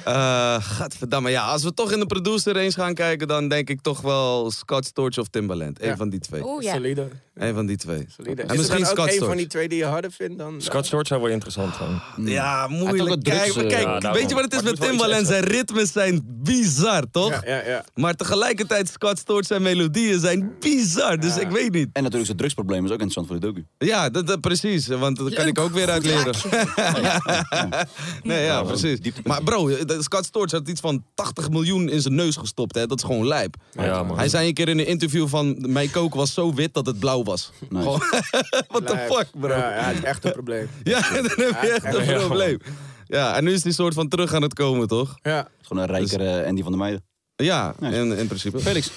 [0.06, 3.82] eh gadverdamme, ja, als we toch in de producer range gaan kijken, dan denk ik
[3.82, 5.82] toch wel Scott Storch of Timbaland.
[5.82, 5.96] Eén Ja.
[5.96, 6.44] van die twee.
[6.46, 6.74] Oeh, ja.
[6.74, 7.08] Solide.
[7.36, 8.06] Eén van die twee.
[8.18, 8.42] solide.
[8.42, 9.38] En Is misschien dan ook Scott een van Storch.
[9.40, 10.62] die twee die je harder vindt dan...
[10.62, 12.28] Scott Storch zou wel interessant zijn.
[12.28, 13.24] Ja, ook moeilijk.
[13.24, 15.28] Kijk, eh, kijk ja, weet je wat het is met Timbaland?
[15.28, 17.30] Zijn ritmes zijn bizar, toch?
[17.46, 17.86] Ja, ja, ja.
[17.96, 21.20] Maar tegelijkertijd, Scott Storch zijn melodieën zijn bizar.
[21.20, 21.86] Dus ik weet niet.
[21.94, 23.66] En natuurlijk zijn drugsprobleem is ook interessant voor de docu.
[23.78, 24.88] Ja, dat, dat- precies.
[24.88, 26.34] Want dat kan ik ook weer uitleren.
[28.24, 29.00] nee, ja, precies.
[29.24, 29.70] Maar bro,
[30.04, 32.76] Scott Storch had iets van 80 miljoen in zijn neus gestopt.
[32.76, 32.88] Hè?
[32.88, 33.56] Dat is gewoon lijp.
[33.72, 34.18] Ja, man.
[34.18, 35.72] Hij zei een keer in een interview van...
[35.72, 37.52] Mijn kook was zo wit dat het blauw was.
[37.70, 37.84] Nice.
[37.84, 38.00] Gewoon,
[38.74, 39.50] What the fuck, bro?
[39.50, 40.70] Ja, ja, het is echt een probleem.
[40.84, 42.58] Ja, dan heb je echt een probleem.
[43.06, 45.16] Ja, en nu is die soort van terug aan het komen, toch?
[45.22, 45.48] Ja.
[45.62, 47.04] Gewoon een rijkere Andy van der Meijden.
[47.36, 48.60] Ja, in, in principe.
[48.60, 48.92] Felix.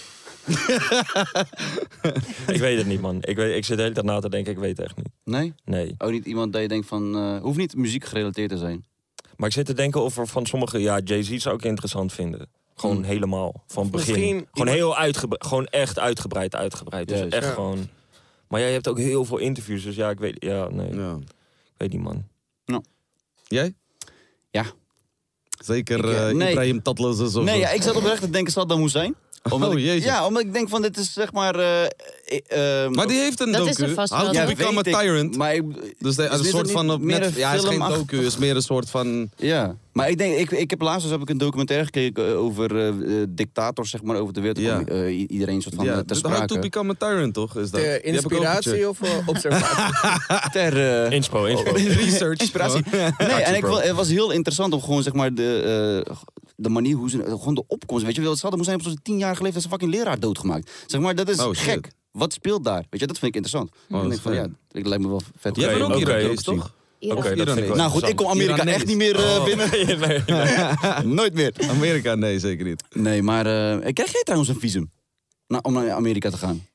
[2.46, 3.16] Ik weet het niet, man.
[3.20, 5.08] Ik, weet, ik zit de hele tijd na te denken, ik weet het echt niet.
[5.24, 5.54] Nee?
[5.64, 5.94] Nee.
[5.98, 7.16] Ook niet iemand dat je denkt van...
[7.16, 8.84] eh hoeft niet muziek gerelateerd te zijn.
[9.36, 10.78] Maar ik zit te denken of er van sommige...
[10.78, 12.48] Ja, Jay-Z zou ik interessant vinden.
[12.74, 13.04] Gewoon Hmm.
[13.04, 13.64] helemaal.
[13.66, 14.12] Van begin.
[14.14, 15.46] misschien Gewoon iemand- heel uitgebreid.
[15.46, 17.08] Gewoon echt uitgebreid, uitgebreid.
[17.08, 17.52] Dus echt Ja.
[17.52, 17.88] gewoon...
[18.48, 20.36] Maar jij hebt ook heel veel interviews, dus ja, ik weet...
[20.38, 20.94] Ja, nee.
[20.94, 21.14] Ja.
[21.64, 22.24] Ik weet niet, man.
[23.46, 23.74] Jij?
[24.50, 24.64] Ja.
[25.64, 26.50] Zeker Ik, eh, eh, nee.
[26.50, 27.42] Ibrahim Tatlos of zo.
[27.42, 29.14] Nee, ja, ik zat oprecht te denken dat dat moest zijn.
[29.50, 30.04] Omdat Oh, ik- jezus.
[30.04, 31.54] Ja, omdat ik denk van dit is zeg maar...
[31.54, 31.84] eh,
[32.84, 33.70] eh, Maar die heeft een Dat docu.
[33.70, 33.94] is er.
[34.16, 35.36] How to Ja, Become a Tyrant.
[35.36, 35.62] Maar ik,
[35.98, 38.16] Dus de, Is een soort van op meer net, een ja, het is geen docu,
[38.16, 39.30] het is meer een soort van.
[39.36, 42.38] Ja, maar ik denk, ik, ik heb laatst dus heb ik een documentaire gekeken eh,
[42.38, 44.58] over eh, eh, dictators zeg maar over de wereld.
[44.58, 44.82] Ja.
[44.84, 46.58] Eh, iedereen soort van ja, eh, ter dus How to sprake.
[46.60, 47.56] Become a Tyrant, toch?
[47.56, 47.80] Is dat?
[47.80, 50.50] De Die heb ik ook inspiratie of observatie?
[50.52, 51.72] Ter Inspo, inspo.
[52.04, 52.40] Research.
[52.40, 52.82] inspiratie.
[52.90, 56.16] Nee, en ik, het was heel interessant om gewoon zeg maar de, eh,
[56.56, 58.04] de manier hoe ze, gewoon de opkomst.
[58.04, 59.90] Weet je wel, het hadden moest zijn op zo'n tien jaar geleden dat ze fucking
[59.90, 60.70] leraar doodgemaakt.
[60.86, 61.90] Zeg maar, dat is Oh, gek.
[62.10, 62.84] Wat speelt daar?
[62.90, 63.70] Weet je, dat vind ik interessant.
[63.90, 65.56] Oh, ik denk van ja, het lijkt me wel vet.
[65.56, 66.74] Jij bent ook Irakees, toch?
[67.00, 67.44] Oké, dat Iranees.
[67.44, 68.74] vind ik wel Nou goed, ik kom Amerika Iranees.
[68.74, 69.44] echt niet meer eh, Oh.
[69.44, 69.70] binnen.
[69.74, 71.04] nee, nee, nee.
[71.14, 71.54] Nooit meer.
[71.70, 72.84] Amerika, nee, zeker niet.
[72.92, 74.90] Nee, maar eh, krijg jij trouwens een visum?
[75.46, 76.66] Nou, om naar Amerika te gaan?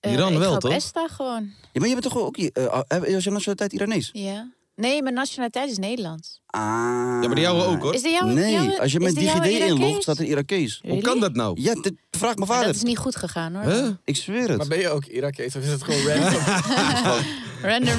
[0.00, 0.72] Eh, Iran ik wel, ga op toch?
[0.72, 1.42] ESTA gewoon.
[1.72, 2.36] Ja, maar je bent toch ook...
[2.36, 4.10] eh uh, is je nationaliteit Iranees?
[4.12, 4.52] Ja.
[4.76, 6.40] Nee, mijn nationaliteit is Nederlands.
[6.46, 6.60] Ah.
[6.62, 7.94] Ja, maar de jouwe ook, hoor.
[7.94, 10.80] Is de jouwe, Nee, jouwe- als je jouwe DigiD inlogt, staat er Irakees.
[10.88, 11.60] Hoe kan dat nou?
[11.60, 12.66] Ja, dit, vraag mijn Ja, vader.
[12.66, 13.72] dat is niet goed gegaan hoor.
[13.72, 13.88] Huh?
[14.04, 14.56] Ik zweer het.
[14.56, 16.40] Maar ben je ook Irakees of is het gewoon random?
[17.62, 17.94] Random.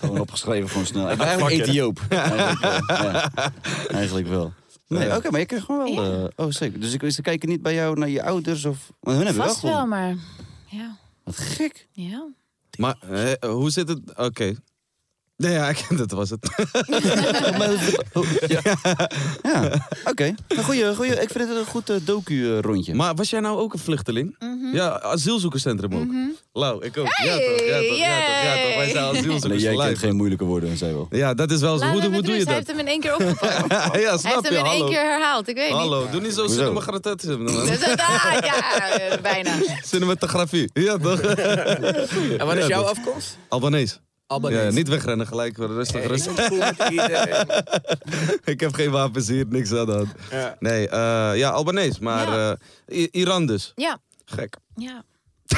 [0.00, 1.10] Gewoon opgeschreven, gewoon snel.
[1.10, 1.56] Ik ben eigenlijk.
[1.56, 2.00] Ethioop.
[2.08, 2.18] Wel.
[2.26, 3.30] ja.
[3.88, 4.52] eigenlijk wel.
[4.88, 5.16] Nee, Ja.
[5.16, 6.04] oké, maar je krijgt gewoon wel...
[6.36, 6.80] Eh, oh, zeker.
[6.80, 8.92] Dus ik, ze kijken niet bij jou naar je ouders of...
[9.00, 9.98] Want hun hebben Vast wel wel, gewoon...
[9.98, 10.14] maar...
[10.66, 10.96] Ja.
[11.24, 11.86] Wat gek.
[11.92, 12.26] ja.
[12.78, 12.96] Maar
[13.46, 14.00] hoe zit het?
[14.16, 14.54] Oké.
[15.38, 16.48] Nee, ja, ik- dat was het.
[18.46, 18.60] ja,
[19.42, 19.88] ja.
[20.04, 20.34] oké.
[20.62, 22.94] Goeie, goeie, ik vind het een goed eh, docu-rondje.
[22.94, 24.36] Maar was jij nou ook een vluchteling?
[24.38, 24.74] Mhm.
[24.76, 26.36] Ja, asielzoekerscentrum ook.
[26.52, 27.06] Lau, ik ook.
[27.06, 28.74] Ja toch, ja toch, ja toch, ja toch.
[28.76, 31.06] Wij zijn Nee, asielzoekers jij voor kent geen moeilijke woorden, zei wel.
[31.10, 31.84] Ja, dat is wel zo.
[31.86, 32.34] Hoe, hoe doe je rust.
[32.34, 32.54] Hij dat?
[32.54, 33.70] heeft hem in één keer opgepakt.
[33.72, 34.88] ja, Hij snap heeft hem in één hallo.
[34.88, 36.12] keer herhaald, ik weet Hallo, niet.
[36.12, 36.42] doe niet zo
[37.86, 39.50] dat- ah, ja, eh, bijna.
[39.84, 41.20] Cinematografie, ja toch?
[41.20, 43.38] en wat is Ja, jouw afkomst?
[43.48, 44.00] Albanees.
[44.28, 44.62] Albanese.
[44.62, 46.48] Ja, niet wegrennen gelijk, rustig, Hey, rustig.
[48.52, 50.08] ik heb geen wapens hier, niks aan hand.
[50.30, 50.56] Ja.
[50.58, 52.56] Nee, eh, ja, Albanees, maar Ja.
[52.86, 53.72] eh, Iran dus.
[53.74, 54.56] Ja, Gek.
[54.76, 55.02] ja.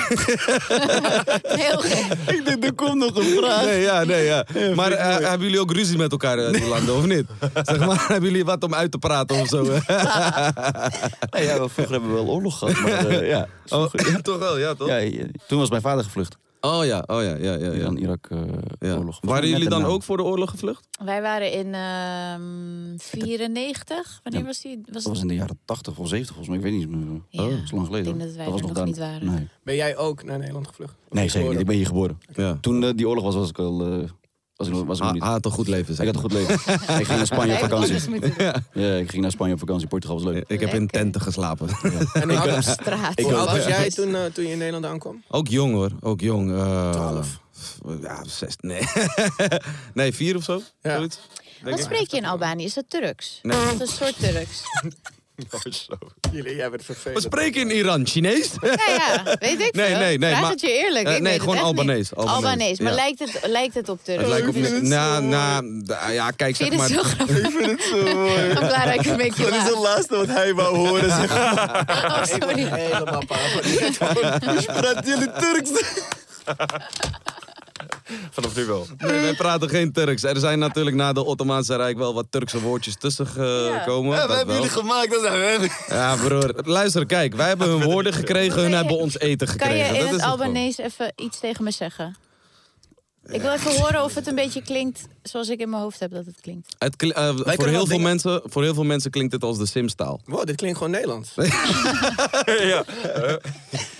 [1.60, 2.04] Heel gek.
[2.34, 3.64] Ik denk, er komt nog een vraag.
[3.64, 4.44] Nee, ja, nee, ja.
[4.74, 7.26] Maar eh, hebben jullie ook ruzie met elkaar in die landen, of niet?
[7.62, 9.62] Zeg maar, hebben jullie wat om uit te praten of zo?
[9.62, 13.46] Nee, ja, vroeger hebben we wel oorlog gehad, maar eh, ja.
[13.68, 14.88] Oh, ja, toch wel, ja, toch?
[14.88, 15.26] ja.
[15.48, 16.36] Toen was mijn vader gevlucht.
[16.60, 17.56] Oh ja, oh ja, ja, ja.
[17.56, 17.72] ja.
[17.72, 18.38] Iran-Irak eh
[18.80, 19.02] ja.
[19.20, 20.86] Waren jullie dan ook voor de oorlog gevlucht?
[21.04, 24.20] Wij waren in ehm 94.
[24.22, 24.46] Wanneer Ja.
[24.46, 24.76] was die?
[24.84, 27.20] Was Dat was in de jaren 80 of 70 volgens mij, ik weet niet meer.
[27.28, 27.42] Ja.
[27.44, 28.12] Oh, dat is lang geleden.
[28.12, 29.26] Ik denk dat wij was er nog niet waren.
[29.34, 30.94] Nee, Ben jij ook naar Nederland gevlucht?
[31.08, 31.60] Of nee zeker niet.
[31.60, 32.18] Ik ben hier geboren.
[32.34, 32.58] Ja.
[32.60, 33.86] Toen eh, die oorlog was, was ik al...
[33.86, 34.08] eh,
[34.60, 35.22] was ik, nog- was ik nog Ah, niet.
[35.22, 36.54] ah, toch goed leven, ik zeg had een goed leven.
[37.00, 37.94] ik ging naar Spanje op vakantie.
[38.72, 39.88] Ja, ik ging naar Spanje op vakantie.
[39.88, 40.44] Portugal was leuk.
[40.46, 41.68] Ik heb in tenten geslapen.
[42.12, 43.20] En hoe oud- Op straat.
[43.20, 43.68] hoe oud was Ja.
[43.68, 45.22] jij toen, eh, toen je in Nederland aankwam?
[45.28, 46.50] Ook jong hoor, ook jong.
[46.52, 47.38] eh, Twaalf.
[48.02, 48.82] Ja, zes, nee.
[49.94, 50.62] nee, vier of zo.
[50.82, 50.94] Ja.
[50.96, 51.18] Zoiets.
[51.62, 52.64] Wat spreek je in Albanië?
[52.64, 53.38] Is dat Turks?
[53.42, 53.58] Nee.
[53.58, 54.62] Is dat een soort Turks?
[56.32, 57.22] Jullie, jij bent We vervelend.
[57.22, 58.50] spreken in Iran Chinees?
[58.60, 59.98] Ja, ja, weet ik Nee, veel.
[59.98, 61.08] nee, nee, Vraag maar- het je eerlijk.
[61.08, 62.14] Ik nee, gewoon Albanees.
[62.14, 62.96] Albanees, Albanees, maar ja.
[62.98, 64.20] lijkt het, lijkt het op Turks?
[64.20, 64.82] Het lijkt op...
[64.82, 66.88] Nou, nou, ja, kijk, Ik zeg vind maar...
[66.90, 67.38] het zo grappig.
[67.38, 68.48] Ik vind het zo mooi.
[68.50, 71.10] I'm glad I can make you Dat is het laatste wat hij wou horen.
[71.10, 71.32] Zeg.
[71.36, 72.64] Oh, sorry.
[72.72, 73.36] Helemaal pa.
[74.66, 75.70] Praat jullie Turks?
[78.30, 78.86] Vanaf nu wel.
[78.98, 80.22] Nee, wij praten geen Turks.
[80.22, 84.16] Er zijn natuurlijk na de Ottomaanse Rijk wel wat Turkse woordjes tussen gekomen.
[84.16, 85.10] Ja, we hebben jullie gemaakt.
[85.10, 86.52] Dat zijn Ja, broer.
[86.64, 87.34] Luister, kijk.
[87.34, 89.86] Wij hebben hun woorden gekregen, hun hebben ons eten Kan gekregen.
[89.94, 90.22] je in dat het.
[90.22, 92.16] Albanees even iets tegen me zeggen?
[93.32, 96.10] Ik wil even horen of het een beetje klinkt zoals ik in mijn hoofd heb
[96.10, 96.74] dat het klinkt.
[96.78, 99.58] Het kli- eh, voor, heel veel dingen- mensen, voor heel veel mensen klinkt het als
[99.58, 100.20] de Sims-taal.
[100.24, 101.30] Wow, dit klinkt gewoon Nederlands.
[102.72, 102.84] ja.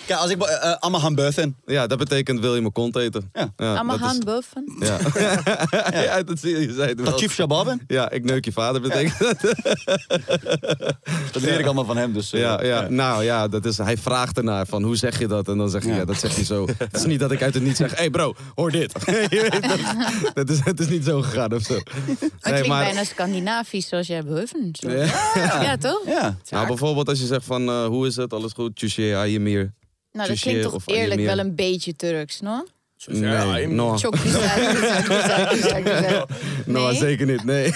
[0.07, 0.43] Kijk, als ik...
[0.43, 1.57] Uh, Amma Hamburgen.
[1.67, 3.31] Ja, dat betekent wil je mijn kont eten.
[3.33, 3.41] Ja.
[3.41, 4.77] Ja, dat Amahan is- buffen.
[4.81, 4.99] Ja.
[6.03, 6.61] ja, dat zie je.
[6.61, 6.95] je zei.
[6.95, 7.81] Kachif Shababen.
[7.87, 9.37] Ja, ik neuk je vader betekent dat.
[11.33, 12.13] Dat leer ik allemaal van hem.
[12.13, 15.27] Dus, eh, Ja, ja, nou ja, dat is, hij vraagt ernaar van hoe zeg je
[15.27, 15.49] dat?
[15.49, 16.05] En dan zeg je, ja, Ja.
[16.05, 16.67] dat zegt hij zo.
[16.79, 18.93] Het is niet dat ik uit het niet zeg, hé hey bro, hoor dit.
[19.29, 21.75] Weet dat, dat is, het is niet zo gegaan of zo.
[21.75, 24.23] Het Nee, klinkt maar, bijna Scandinavisch zoals jij.
[24.73, 24.91] Zo.
[24.91, 25.05] Ja.
[25.63, 25.77] Ja.
[25.77, 26.03] toch?
[26.07, 26.37] Ja.
[26.51, 29.73] nou, bijvoorbeeld als je zegt van, eh, hoe is het, alles goed, tjusje, Ayemir.
[30.13, 31.27] Nou, dat klinkt toch eerlijk Ayemir.
[31.27, 32.65] wel een beetje Turks, no?
[33.07, 33.97] Nee, no.
[33.99, 36.27] Çok güzel, güzel, güzel, güzel, güzel.
[36.67, 36.97] No, Nee?
[36.99, 37.67] zeker niet, nee.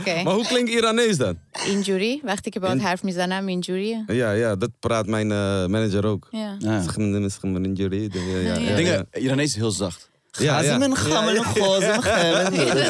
[0.00, 0.22] Oké.
[0.22, 1.38] maar hoe klinkt Iranees dan?
[1.66, 2.20] Injury.
[2.24, 4.04] Wacht, ik heb ook In- harf misdanaam injury.
[4.06, 6.28] Ja, ja, dat praat mijn eh, manager ook.
[6.30, 6.56] Ja.
[6.58, 6.82] Ja.
[6.96, 8.10] Injury.
[8.12, 10.10] Ja, ja, ja, Dingen, Iranees is heel zacht.
[10.38, 10.72] Ja, ja.
[10.72, 10.78] Is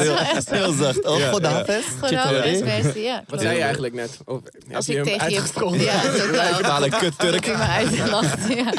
[0.07, 0.55] wel Heel- echt zo.
[0.55, 1.05] Heel zacht.
[1.05, 1.85] Oh, Ja, godafes.
[2.95, 3.25] Ja.
[3.29, 4.19] Wat zei je eigenlijk net?
[4.25, 4.41] Of,
[4.73, 5.37] Als je ik tegen je...
[5.79, 6.61] Ja, dat is ook wel.
[6.61, 7.45] Kale kut Heb
[8.01, 8.73] me ja.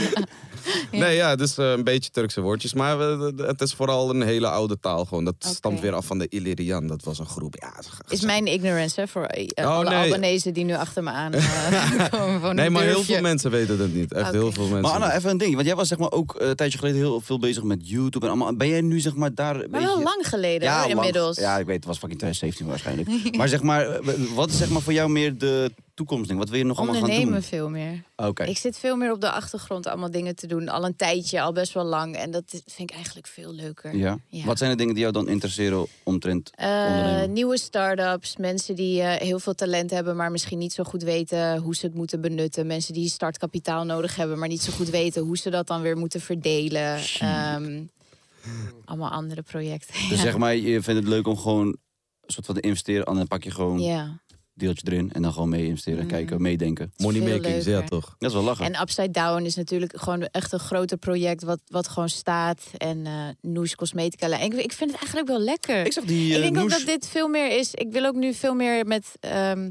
[0.91, 2.73] Nee, ja, dus een beetje Turkse woordjes.
[2.73, 5.25] Maar we- het is vooral een hele oude taal gewoon.
[5.25, 6.87] Dat stamt weer af van de Illyrian.
[6.87, 7.55] Dat was een groep.
[7.59, 10.03] Ja, het is- Is mijn ignorance, hè, voor eh, Oh, alle nee.
[10.03, 12.41] Albanezen die nu achter me aan eh, komen.
[12.41, 14.13] Van Nee, maar heel veel mensen weten dat niet.
[14.13, 14.81] Echt heel veel mensen.
[14.81, 15.53] Maar Anna, even een ding.
[15.55, 18.31] Want jij was zeg maar ook een tijdje geleden heel veel bezig met YouTube en
[18.31, 18.55] allemaal.
[18.55, 19.85] Ben jij nu zeg maar daar een Maar beetje...
[19.95, 20.91] wel lang geleden, Ja, hoor, lang.
[20.97, 21.37] inmiddels.
[21.37, 23.35] Ja, ik weet, het was fucking 2017 waarschijnlijk.
[23.37, 23.99] maar zeg maar,
[24.35, 26.39] wat is zeg maar voor jou meer de toekomstding?
[26.39, 27.43] Wat wil je nog allemaal gaan Ondernemen doen?
[27.43, 28.03] veel meer.
[28.15, 28.43] Oké.
[28.43, 30.69] Ik zit veel meer op de achtergrond allemaal dingen te doen.
[30.69, 32.15] Al een tijdje, al best wel lang.
[32.15, 33.95] En dat vind ik eigenlijk veel leuker.
[33.95, 34.19] Ja.
[34.27, 34.45] Ja.
[34.45, 37.33] Wat zijn de dingen die jou dan interesseren omtrent ondernemen?
[37.33, 41.57] nieuwe start-ups, mensen die eh, heel veel talent hebben, maar misschien niet zo goed weten
[41.57, 42.67] hoe ze het moeten benutten.
[42.67, 45.97] Mensen die startkapitaal nodig hebben, maar niet zo goed weten hoe ze dat dan weer
[45.97, 46.99] moeten verdelen.
[47.19, 47.83] Ehm,
[48.85, 49.93] allemaal andere projecten.
[49.93, 50.23] Dus ja.
[50.23, 53.27] zeg maar, je vindt het leuk om gewoon een soort van te investeren en dan
[53.27, 54.21] pak je gewoon Ja.
[54.53, 56.93] Deeltje erin en dan gewoon mee investeren, kijken, meedenken.
[56.97, 58.15] Money veel makings, ja toch?
[58.19, 58.65] Dat is wel lachen.
[58.65, 62.61] En Upside Down is natuurlijk gewoon echt een groter project wat, wat gewoon staat.
[62.77, 64.27] En eh Noes Cosmetica.
[64.27, 64.41] lijn.
[64.41, 65.85] Ik, ik vind het eigenlijk wel lekker.
[65.85, 67.73] Ik zag die ik eh, denk ook dat dit veel meer is.
[67.73, 69.69] Ik wil ook nu veel meer met ehm,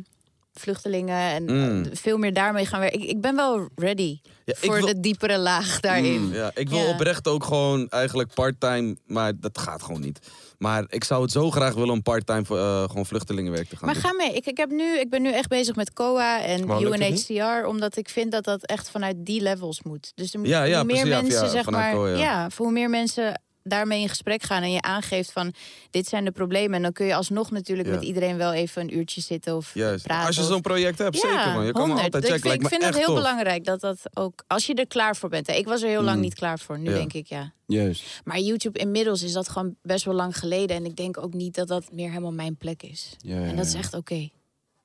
[0.53, 1.85] vluchtelingen en Mm.
[1.85, 3.01] eh, veel meer daarmee gaan werken.
[3.03, 6.29] Ik, ik ben wel ready Ja, voor wil- de diepere laag daarin.
[6.33, 6.89] Ja, ik wil Ja.
[6.91, 10.19] oprecht ook gewoon eigenlijk part-time, maar dat gaat gewoon niet.
[10.59, 13.85] Maar ik zou het zo graag willen om part-time voor, eh, gewoon vluchtelingenwerk te gaan
[13.87, 14.03] Maar doen.
[14.05, 14.33] ga mee.
[14.35, 17.97] Ik, ik, heb nu, ik ben nu echt bezig met COA en Maar UNHCR, omdat
[17.97, 20.13] ik vind dat dat echt vanuit die levels moet.
[20.15, 22.17] Dus er, moet- Ja, hoe meer precies, mensen, zeg maar, COA, ja.
[22.17, 25.53] ja, voor hoe meer mensen daarmee in gesprek gaan en je aangeeft van
[25.91, 26.77] dit zijn de problemen.
[26.77, 27.95] En dan kun je alsnog natuurlijk Ja.
[27.95, 30.05] met iedereen wel even een uurtje zitten of Juist.
[30.05, 30.27] praten.
[30.27, 31.65] Als je zo'n project hebt, Ja, zeker man.
[31.67, 32.05] Je kan me 100.
[32.15, 32.51] altijd Ik checken.
[32.51, 33.15] vind, ik vind het heel tof.
[33.15, 35.47] belangrijk dat dat ook, als je er klaar voor bent.
[35.47, 35.53] hè.
[35.55, 36.23] Ik was er heel lang Mm.
[36.23, 36.79] niet klaar voor.
[36.79, 36.97] Nu Ja.
[36.97, 37.53] denk ik ja.
[37.67, 38.21] Juist.
[38.25, 40.77] Maar YouTube inmiddels is dat gewoon best wel lang geleden.
[40.77, 43.17] En ik denk ook niet dat dat meer helemaal mijn plek is.
[43.19, 43.79] Ja, ja, En dat is ja.
[43.79, 44.29] echt oké.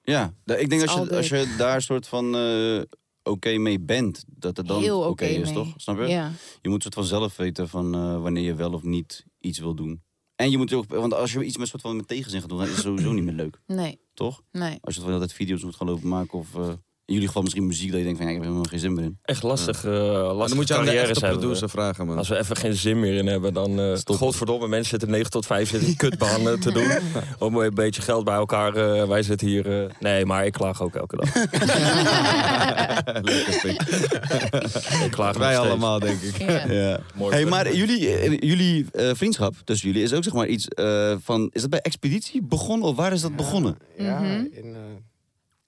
[0.03, 2.81] Ja, da- ik denk als je, als je daar soort van eh,
[3.29, 5.53] oké mee bent, dat het dan oké is, mee.
[5.53, 5.73] toch?
[5.77, 6.07] Snap je?
[6.07, 6.31] Ja.
[6.61, 9.73] Je moet soort van zelf weten van eh, wanneer je wel of niet iets wil
[9.75, 10.01] doen.
[10.35, 12.57] En je moet ook, want als je iets met soort van met tegenzin gaat doen,
[12.57, 14.41] dan is het sowieso niet meer leuk, Nee, toch?
[14.51, 14.77] nee.
[14.81, 16.73] Als je het wel altijd video's moet gaan lopen maken of eh,
[17.07, 18.79] in jullie geval misschien muziek dat je denkt van ja, ik heb er helemaal geen
[18.79, 19.17] zin meer in.
[19.23, 21.39] Echt lastig, eh dan moet je aan de carrières echte hebben.
[21.39, 22.17] producer vragen, man.
[22.17, 23.79] Als we even geen zin meer in hebben, dan...
[23.79, 26.87] eh godverdomme, mensen zitten 9 tot 5 zitten kutbanen te doen.
[27.47, 28.75] Om een beetje geld bij elkaar.
[28.75, 29.83] eh, wij zitten hier...
[29.83, 31.35] eh, nee, maar ik klaag ook elke dag.
[33.23, 33.65] Lekker
[35.05, 36.37] ik klaag Wij allemaal, denk ik.
[36.37, 36.71] Ja.
[36.71, 36.99] Ja.
[37.15, 37.99] Mooi Hey, maar jullie,
[38.47, 41.81] jullie eh, vriendschap tussen jullie is ook zeg maar iets eh, van, is dat bij
[41.81, 43.77] Expeditie begonnen of waar is dat begonnen?
[43.97, 44.45] Ja, Mhm.
[44.51, 44.75] in...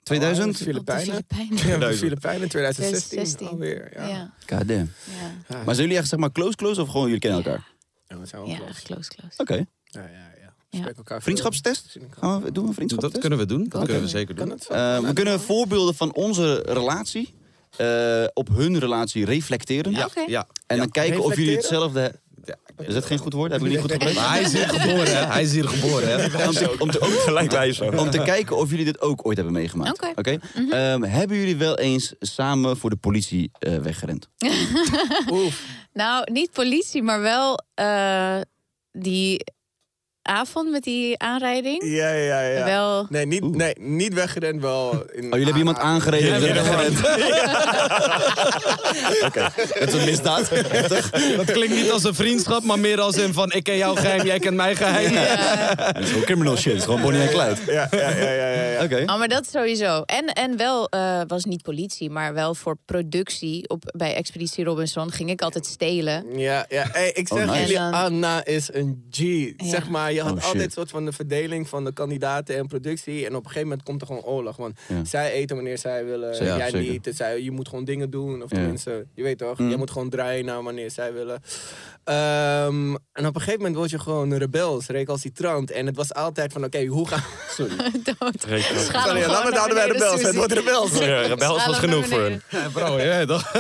[0.10, 0.48] eh, 2000?
[0.48, 1.06] oh, de Filipijnen.
[1.06, 1.80] Filipijnen.
[1.80, 3.48] Ja, de Filipijnen in 2016, 2016.
[3.48, 3.90] alweer.
[3.94, 4.08] Ja.
[4.08, 4.34] Ja.
[4.58, 4.92] God damn.
[5.50, 5.64] Ja.
[5.66, 7.68] Maar zijn jullie echt zeg maar close close of gewoon jullie kennen elkaar?
[8.08, 8.82] Ja, we zijn wel Ja, close.
[8.84, 9.38] close, close.
[9.38, 9.54] Oké.
[9.84, 10.28] Ja, ja,
[10.72, 11.20] ja.
[11.20, 11.98] Vriendschapstest?
[12.10, 13.14] Gaan we doen we een vriendschapstest?
[13.14, 13.66] Dat kunnen we doen.
[13.70, 14.50] Dat kunnen we zeker doen.
[14.50, 14.74] het zo?
[14.74, 17.34] Eh, we kunnen voorbeelden van onze relatie
[17.78, 19.92] eh, op hun relatie reflecteren.
[19.92, 20.22] Ja, Oké.
[20.28, 20.48] ja.
[20.68, 22.20] En dan kijken of jullie hetzelfde...
[22.88, 23.52] Is dat geen goed woord?
[23.52, 24.14] Heb ik niet goed?
[24.14, 25.26] Maar hij is hier geboren, hè?
[25.26, 26.24] Hij is hier geboren, hè?
[26.48, 28.00] Om te, om, te, ook, Gelijk wijzen.
[28.00, 30.08] om te kijken of jullie dit ook ooit hebben meegemaakt.
[30.16, 30.38] Oké.
[30.56, 30.72] Mhm.
[30.72, 34.30] Ehm, hebben jullie wel eens samen voor de politie eh, weggerend?
[35.94, 38.40] Nou, niet politie, maar wel eh,
[38.92, 39.44] die
[40.22, 41.84] avond met die aanrijding.
[41.86, 42.66] Ja, ja, ja.
[42.66, 43.06] Wel.
[43.10, 44.92] Nee, niet, nee, niet weggerend, wel...
[44.92, 47.02] In Oh, jullie hebben iemand aangereden en Ja, weggerend?
[49.80, 50.50] Dat is een misdaad.
[51.36, 53.52] Dat klinkt niet als een vriendschap, maar meer als in van...
[53.52, 55.14] ik ken jouw geheim, jij kent mijn geheim.
[55.94, 56.66] Dat is gewoon criminal shit.
[56.72, 57.56] Het is gewoon Bonnie en Clyde.
[57.72, 58.64] Ja, ja, ja, ja, ja.
[58.64, 58.84] ja.
[58.84, 59.04] Oké.
[59.06, 60.02] Oh, maar dat sowieso.
[60.06, 65.12] En, en wel, eh, was niet politie, maar wel voor productie op, bij Expeditie Robinson
[65.12, 66.26] ging ik altijd stelen.
[66.40, 66.86] Ja, ja.
[66.92, 67.60] Hey, ik Oh, zeg nice.
[67.60, 69.18] jullie, Anna is een G.
[69.58, 72.68] Zeg maar, je had Oh, altijd een soort van de verdeling van de kandidaten en
[72.68, 73.26] productie.
[73.26, 74.56] En op een gegeven moment komt er gewoon oorlog.
[74.58, 75.06] Want Ja.
[75.06, 76.92] zij eten wanneer zij willen, Ja, jij zeker.
[76.92, 77.10] niet.
[77.16, 78.44] Zij, je moet gewoon dingen doen.
[78.44, 78.58] Of Ja.
[78.58, 79.70] tenminste, je weet toch, Mm.
[79.70, 81.42] je moet gewoon draaien naar wanneer zij willen.
[82.04, 85.72] Ehm, en op een gegeven moment word je gewoon rebels, recalcitrant.
[85.72, 87.24] En het was altijd van, oké, hoe gaan
[88.04, 88.44] Dood.
[88.44, 88.82] Rekenen.
[88.84, 90.22] Schaal hem Sorry, laat me houden bij beneden, rebels.
[90.22, 90.98] Het wordt rebels.
[90.98, 92.42] Ja, rebels was genoeg voor beneden.
[92.48, 92.72] hun.
[92.72, 93.52] Bro, ja, toch?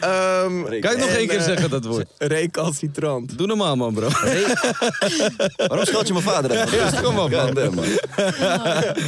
[0.00, 2.06] Ehm, Kan het nog één keer eh, zeggen, dat woord?
[2.18, 3.38] Recalcitrant.
[3.38, 4.08] Doe normaal, man, bro.
[5.68, 6.74] Waarom scheld je mijn vader?
[6.74, 7.84] Ja, kom op, man.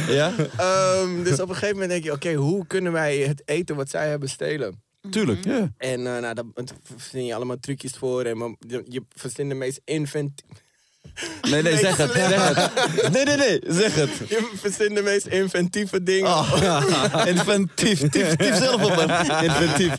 [0.19, 0.33] Ja?
[0.57, 3.89] Ehm, dus op een gegeven moment denk je, oké, hoe kunnen wij het eten wat
[3.89, 4.83] zij hebben stelen?
[5.09, 5.71] Tuurlijk, ja.
[5.77, 6.45] En eh nou, daar
[6.83, 8.23] verzin je allemaal trucjes voor.
[8.23, 10.43] En maar je, je verzint de meest invent...
[11.49, 12.11] Nee, nee, zeg het.
[12.11, 13.11] Zeg het.
[13.13, 14.09] Nee, nee, nee, zeg het.
[14.29, 16.29] Je verzint de meest inventieve dingen.
[16.31, 16.53] Oh,
[17.25, 18.09] inventief.
[18.09, 19.09] Tief, tief zelf op, man.
[19.43, 19.93] Inventief.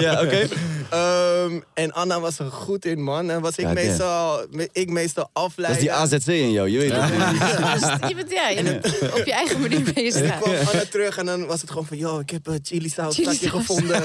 [0.00, 0.48] Ja, oké.
[0.90, 3.30] Ehm, en Anna was er goed in, man.
[3.30, 5.80] En was ik, Ja, meestal, ik meestal Dat is afleiden.
[5.80, 7.80] die AZC in jou, je weet het.
[7.80, 10.84] Dus je bent, ja, je- op je eigen manier ben je En ik kwam Anna
[10.90, 11.96] terug en dan was het gewoon van...
[11.96, 13.58] Yo, ik heb uh, chili saus Chili zakje saus.
[13.66, 14.02] gevonden.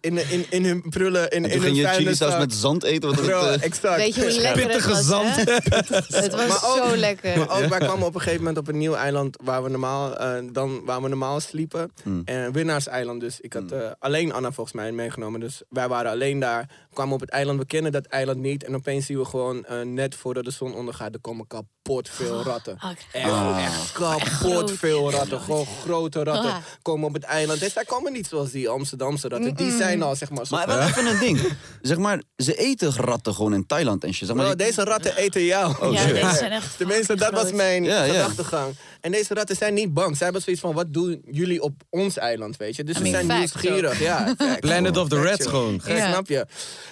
[0.00, 1.30] in, in, in hun prullen.
[1.30, 3.08] In, En in hun ging je chili saus met zand eten.
[3.08, 3.96] Wat het, Bro, eh, exact.
[3.96, 5.19] Weet je hoe lekker het Pittige was, zand.
[5.26, 7.38] Het was Maar ook- zo lekker.
[7.38, 10.16] Maar ook, wij kwamen op een gegeven moment op een nieuw eiland waar we normaal,
[10.16, 11.92] eh, dan, waar we normaal sliepen.
[12.02, 12.22] Hmm.
[12.24, 13.40] En winnaarseiland dus.
[13.40, 15.40] Ik had eh, alleen Anna volgens mij meegenomen.
[15.40, 16.60] Dus wij waren alleen daar.
[16.88, 17.58] We kwamen op het eiland.
[17.58, 18.64] We kennen dat eiland niet.
[18.64, 21.14] En opeens zien we gewoon eh, net voordat de zon ondergaat.
[21.14, 22.72] Er komen kapot veel ratten.
[22.74, 25.40] Oh, Echt, echt kapot veel ratten.
[25.40, 26.52] Gewoon grote ratten
[26.82, 27.60] komen op het eiland.
[27.60, 29.54] Dus zij komen niet zoals die Amsterdamse ratten.
[29.54, 30.46] Die zijn al zeg maar...
[30.50, 31.40] Maar soort wel even een ding.
[31.82, 34.26] Zeg maar, ze eten ratten gewoon in Thailand en shit.
[34.26, 35.74] Zeg maar, Bro, die- deze ratten eten jou.
[35.80, 36.14] Oh, ja, shit.
[36.14, 38.12] deze zijn echt Tenminste, dat was mijn Ja, ja.
[38.12, 38.74] gedachtegang.
[39.00, 40.16] En deze ratten zijn niet bang.
[40.16, 42.84] Zij hebben zoiets van, wat doen jullie op ons eiland, weet je?
[42.84, 44.00] Dus I ze zijn nieuwsgierig.
[44.00, 44.34] Ja.
[44.60, 45.80] Planet of the Rats gewoon.
[45.86, 46.08] Ja, Ja.
[46.12, 46.46] snap je?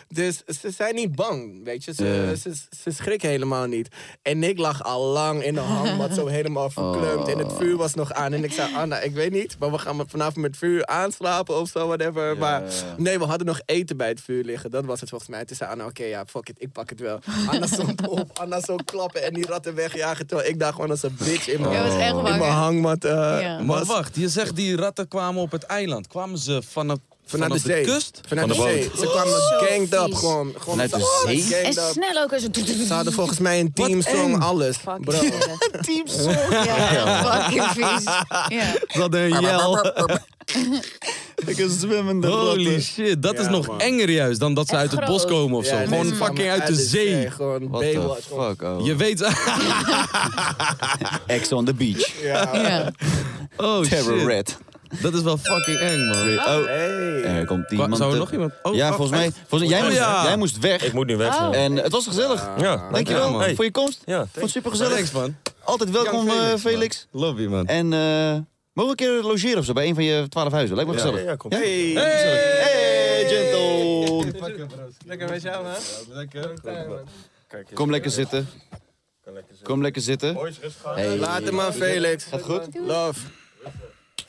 [0.09, 1.95] Dus ze zijn niet bang, weet je?
[1.95, 2.53] Ze, ze,
[2.83, 3.89] ze schrikken helemaal niet.
[4.23, 7.29] En ik lag al lang in de hangmat, zo helemaal verkleumd.
[7.29, 8.33] En het vuur was nog aan.
[8.33, 11.69] En ik zei, Anna, ik weet niet, maar we gaan vanavond met vuur aanslapen of
[11.69, 12.39] zo, whatever.
[12.39, 12.63] maar
[12.97, 14.71] nee, we hadden nog eten bij het vuur liggen.
[14.71, 15.45] Dat was het volgens mij.
[15.45, 17.19] Toen zei Anna, oké, ja, fuck it, ik pak het wel.
[17.47, 20.27] Anna stond op, Anna zo klappen en die ratten wegjagen.
[20.27, 22.47] Terwijl ik daar gewoon als een bitch in mijn, in hè?
[22.47, 23.63] hangmat eh, Ja.
[23.63, 26.07] Maar wacht, je zegt die ratten kwamen op het eiland.
[26.07, 27.85] Kwamen ze vanaf, Vanuit vanaf de de, zee.
[27.85, 28.21] kust?
[28.29, 28.89] Vanuit Van de, de zee.
[28.89, 28.99] boot.
[29.01, 29.33] Ze kwamen
[29.69, 30.55] ganged up gewoon.
[30.59, 31.57] gewoon Vanuit de zo- zee?
[31.57, 32.33] En snel ook.
[32.87, 34.77] Ze hadden volgens mij een teamsong, alles.
[34.77, 35.19] Fuck Bro.
[35.87, 36.37] Teamsong.
[36.51, 38.03] Ja, fucking vies.
[38.89, 39.79] Ze hadden een jel.
[41.47, 43.81] Ik een zwemmende Holy shit, dat is nog man.
[43.81, 45.75] enger juist dan dat ze Echt uit het bos komen of zo.
[45.77, 47.31] Ja, Gewoon fucking uit de zee.
[47.31, 48.27] Gewoon What the Baywatch.
[48.27, 48.87] fuck, oh.
[48.87, 49.23] Je weet...
[51.27, 52.11] Ex on the beach.
[52.23, 52.51] Ja.
[52.53, 52.93] Ja.
[53.57, 54.27] Oh Terror shit.
[54.27, 54.57] Red.
[55.03, 56.39] Dat is wel fucking eng, man.
[56.39, 57.23] Oh, Hey.
[57.23, 57.97] er komt iemand.
[57.97, 58.53] Zou er eh, nog iemand?
[58.63, 59.33] Oh, ja, oh, volgens mij.
[59.47, 60.25] Volgens jij, Oh, moest, ja.
[60.25, 60.83] jij moest weg.
[60.85, 61.41] Ik moet nu weg.
[61.41, 61.57] Oh.
[61.57, 62.49] En het was gezellig.
[62.59, 63.41] Ja, Dankjewel man.
[63.41, 63.55] Hey.
[63.55, 64.03] voor je komst.
[64.05, 65.13] Ja, Vond het super Thanks, gezellig.
[65.13, 65.37] man.
[65.65, 66.59] Altijd welkom, eh, Felix, man.
[66.59, 67.07] Felix.
[67.11, 67.67] Love you, man.
[67.67, 70.77] En eh, mogen we een keer logeren of zo bij een van je twaalf huizen?
[70.77, 71.23] Lijkt me gezellig.
[71.25, 71.51] ja, kom.
[71.53, 71.93] Hey.
[71.95, 74.87] Hey, gentle.
[75.07, 75.75] Lekker met jou, man.
[76.29, 77.75] Kijk eens.
[77.75, 78.49] Kom lekker zitten.
[79.25, 79.67] Kan lekker zitten.
[79.67, 80.37] Kom lekker zitten.
[80.95, 82.25] Hem maar, Felix.
[82.25, 82.67] Gaat goed?
[82.87, 83.21] Love.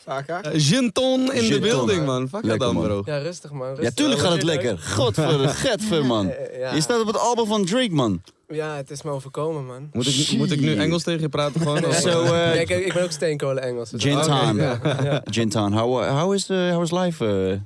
[0.09, 0.41] Saka?
[0.43, 2.21] Eh, in de building, man.
[2.21, 3.01] Fuck dat Lekker, dan, bro.
[3.05, 3.77] Ja, rustig man.
[3.81, 4.77] Ja, tuurlijk gaat het lekker.
[4.77, 6.33] Godver, getver, man.
[6.57, 6.73] Ja.
[6.73, 8.21] Je staat op het album van Drake, man.
[8.47, 9.89] Ja, het is me overkomen, man.
[9.93, 11.85] Moet ik, moet ik nu Engels tegen je praten gewoon?
[11.87, 13.89] Of, Zo, Nee, eh, ik, ik ben ook steenkolen Engels.
[13.89, 15.21] dus- ja.
[15.23, 17.25] Gentan, how, how, is, uh, how is life?
[17.25, 17.59] uh?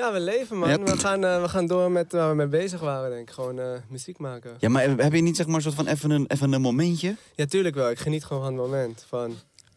[0.00, 0.68] ja, we leven, man.
[0.68, 0.78] Ja.
[0.82, 3.34] We, gaan, eh, we gaan door met waar we mee bezig waren, denk ik.
[3.34, 4.50] Gewoon eh, muziek maken.
[4.58, 7.16] Ja, maar heb je niet zeg maar een soort van even een, even een momentje?
[7.34, 7.90] Ja, tuurlijk wel.
[7.90, 9.04] Ik geniet gewoon van het moment.
[9.08, 9.34] Van,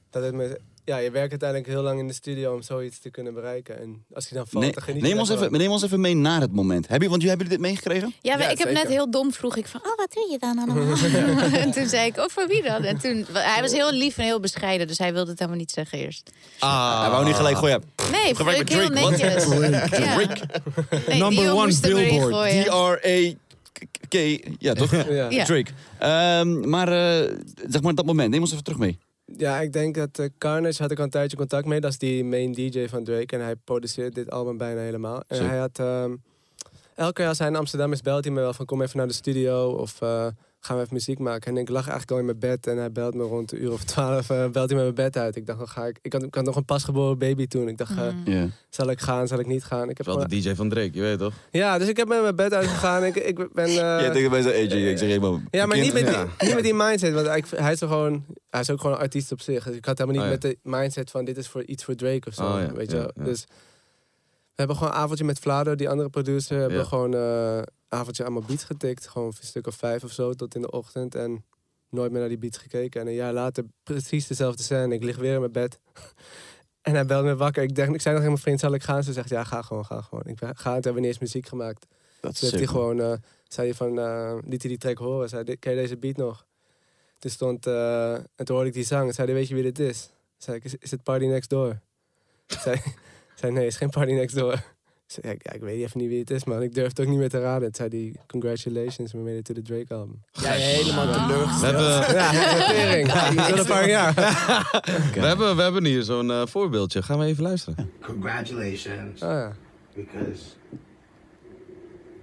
[0.10, 3.10] dat het me, ja, je werkt uiteindelijk heel lang in de studio om zoiets te
[3.10, 3.80] kunnen bereiken.
[3.80, 6.00] En als je dan valt, Nee, dan geniet je neem, ons even, neem ons even
[6.02, 6.88] mee naar het moment.
[6.88, 8.14] Heb je, want jullie hebben dit meegekregen?
[8.22, 8.84] Ja, maar Ja, ik heb zeker.
[8.84, 10.98] net heel dom vroeg ik van, oh, wat doe je dan allemaal?
[11.64, 12.84] en toen zei ik, oh, voor wie dan?
[12.84, 15.72] En toen, hij was heel lief en heel bescheiden, dus hij wilde het helemaal niet
[15.72, 16.32] zeggen eerst.
[16.60, 17.02] Ah.
[17.02, 17.84] Hij wou niet gelijk gooien.
[18.12, 19.46] Nee, vond ik heel netjes.
[19.90, 20.16] Ja.
[21.08, 22.66] Nee, Number one billboard.
[22.66, 23.34] D-R-A
[23.84, 24.50] a.k.a.
[24.60, 24.92] Ja, toch?
[25.10, 25.30] Ja.
[25.30, 25.44] Ja.
[25.44, 25.72] Drake.
[26.00, 27.30] Ehm, maar eh,
[27.68, 29.00] zeg maar dat moment, neem ons even terug mee.
[29.26, 31.80] Ja, ik denk dat eh, Carnage had ik al een tijdje contact mee.
[31.80, 33.36] Dat is die main DJ van Drake.
[33.36, 35.24] En hij produceert dit album bijna helemaal.
[35.28, 35.80] En hij had...
[35.80, 36.16] ehm,
[36.96, 38.66] elke keer als hij in Amsterdam is, belt hij me wel van...
[38.66, 40.28] kom even naar de studio of eh,
[40.66, 41.52] gaan we even muziek maken.
[41.52, 42.68] En ik lag eigenlijk al in mijn bed.
[42.68, 44.30] En hij belt me rond een uur of twaalf.
[44.30, 45.36] eh, belt hij me mijn bed uit.
[45.36, 45.98] Ik dacht, dan ga ik...
[46.02, 47.68] Ik had, ik had nog een pasgeboren baby toen.
[47.68, 48.34] Ik dacht, eh, Mm.
[48.34, 48.48] Ja.
[48.70, 49.90] zal ik gaan, zal ik niet gaan?
[49.90, 51.34] Ik heb Wel gewoon- de DJ van Drake, je weet toch?
[51.52, 53.04] ja, dus ik heb met mijn bed uitgegaan.
[53.04, 53.66] ik, ik ben...
[53.70, 55.42] eh, Jij tegen mij zei, AJ, ik zeg helemaal...
[55.50, 56.28] ja, maar niet met, die, Ja.
[56.40, 57.14] niet met die mindset.
[57.14, 59.64] Want hij, hij, is gewoon, hij is ook gewoon een artiest op zich.
[59.64, 60.48] Dus ik had helemaal niet Oh, ja.
[60.50, 62.44] met de mindset van dit is voor iets voor Drake of zo.
[62.44, 63.12] Oh, ja, weet je ja, wel.
[63.16, 63.24] ja.
[63.24, 63.46] Dus
[64.56, 66.58] we hebben gewoon een avondje met Vlado, die andere producer.
[66.60, 66.84] Hebben Ja.
[66.84, 67.14] we gewoon
[67.94, 69.08] avondje allemaal beats getikt.
[69.08, 71.16] Gewoon een stuk of vijf of zo tot in de ochtend.
[71.16, 71.46] En
[71.90, 73.02] nooit meer naar die beats gekeken.
[73.02, 74.94] En een jaar later precies dezelfde scène.
[74.96, 75.80] Ik lig weer in mijn bed.
[76.82, 77.64] En hij belt me wakker.
[77.64, 79.04] Ik, denk, ik zei nog tegen mijn vriend, zal ik gaan?
[79.04, 80.24] Ze zegt, ja, ga gewoon, ga gewoon.
[80.26, 81.86] Ik ben- ga, toen hebben we niet eens muziek gemaakt.
[82.20, 83.14] Dat heeft hij gewoon, eh,
[83.48, 85.30] zei hij van, eh, liet hij die track horen.
[85.30, 86.46] Zei, "Dit- ken je deze beat nog?
[87.20, 89.14] Toen stond, eh, en toen hoorde ik die zang.
[89.14, 90.10] Zei hij, weet je wie dit is?
[90.38, 91.80] Zei ik, is, is het Party Next Door?
[92.48, 92.82] zei,
[93.40, 94.64] zei, nee, het is geen Party Next Door.
[95.16, 96.62] Ik zei, ja, ik- ja, ik weet even niet wie het is, man.
[96.62, 97.72] Ik durf het ook niet meer te raden.
[97.72, 100.22] Toen zei hij, congratulations, we made it to the Drake album.
[100.32, 101.62] Jij helemaal We teleurgesteld.
[101.62, 103.08] hebben, Ja, notering.
[103.08, 104.14] Ja, een paar jaar.
[105.14, 107.02] we hebben, we hebben hier zo'n eh, voorbeeldje.
[107.02, 107.92] Gaan we even luisteren.
[108.02, 109.56] Congratulations, Ah, ja.
[109.96, 110.42] because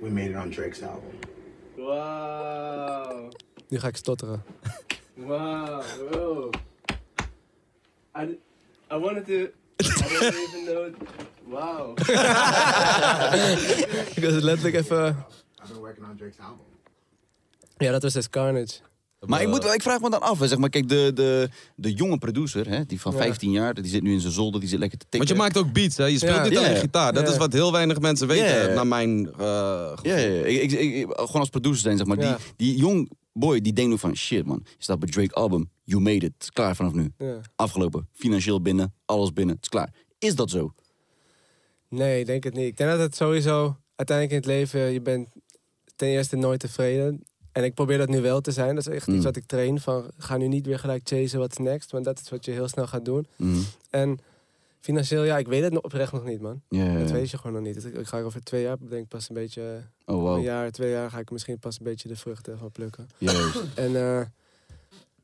[0.00, 1.10] we made it on Drake's album.
[1.76, 3.30] Wow.
[3.68, 4.42] Nu ga ik stotteren.
[5.14, 5.82] Wow,
[6.12, 6.52] wow.
[8.16, 8.38] I,
[8.92, 9.32] I wanted to...
[9.32, 10.94] I didn't even know...
[11.50, 11.98] Wow.
[14.16, 15.06] ik was letterlijk even...
[15.62, 16.64] I've been working on Drake's album.
[17.78, 18.74] Ja, dat was dus Carnage.
[19.26, 21.92] Maar ik, moet, ik vraag me dan af, hè, zeg maar, kijk, de, de, de
[21.92, 23.18] jonge producer, hè, die van Ja.
[23.18, 25.28] 15 jaar, die zit nu in zijn zolder, die zit lekker te tikken.
[25.28, 26.04] Want je maakt ook beats, hè?
[26.04, 26.42] Je speelt Ja.
[26.42, 26.78] niet alleen Ja.
[26.78, 27.12] gitaar.
[27.12, 27.32] Dat Ja.
[27.32, 28.74] is wat heel weinig mensen weten, ja.
[28.74, 29.38] naar mijn eh,
[30.02, 30.44] Ja, ja, ja.
[30.44, 32.18] Ik, ik, ik- gewoon als producer zijn, zeg maar.
[32.20, 32.36] Ja.
[32.56, 35.70] Die, die jong boy, die denkt nu van, shit man, je staat bij Drake album,
[35.84, 37.12] you made it, het is klaar vanaf nu.
[37.18, 37.40] Ja.
[37.56, 39.92] Afgelopen, financieel binnen, alles binnen, het is klaar.
[40.18, 40.72] Is dat zo?
[41.90, 42.66] Nee, ik denk het niet.
[42.66, 43.76] Ik denk dat het sowieso...
[43.96, 45.28] Uiteindelijk in het leven, je bent
[45.96, 47.24] ten eerste nooit tevreden.
[47.52, 48.74] En ik probeer dat nu wel te zijn.
[48.74, 49.14] Dat is echt Mm.
[49.14, 49.80] iets wat ik train.
[49.80, 51.90] Van, ga nu niet weer gelijk chasen what's next.
[51.90, 53.26] Want dat is wat je heel snel gaat doen.
[53.36, 53.58] Mhm.
[53.90, 54.18] En
[54.80, 56.62] financieel, ja, ik weet het nog- oprecht nog niet, man.
[56.98, 57.74] Dat weet je gewoon nog niet.
[57.74, 59.82] Dus Ik, ik ga over twee jaar, denk ik pas een beetje...
[60.06, 60.42] Oh, Een wow.
[60.42, 63.08] jaar, twee jaar ga ik misschien pas een beetje de vruchten van plukken.
[63.18, 63.62] Juist.
[63.74, 64.20] En eh,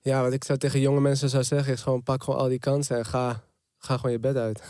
[0.00, 2.58] ja, wat ik zou tegen jonge mensen zou zeggen is gewoon pak gewoon al die
[2.58, 3.42] kansen en ga,
[3.78, 4.62] ga gewoon je bed uit.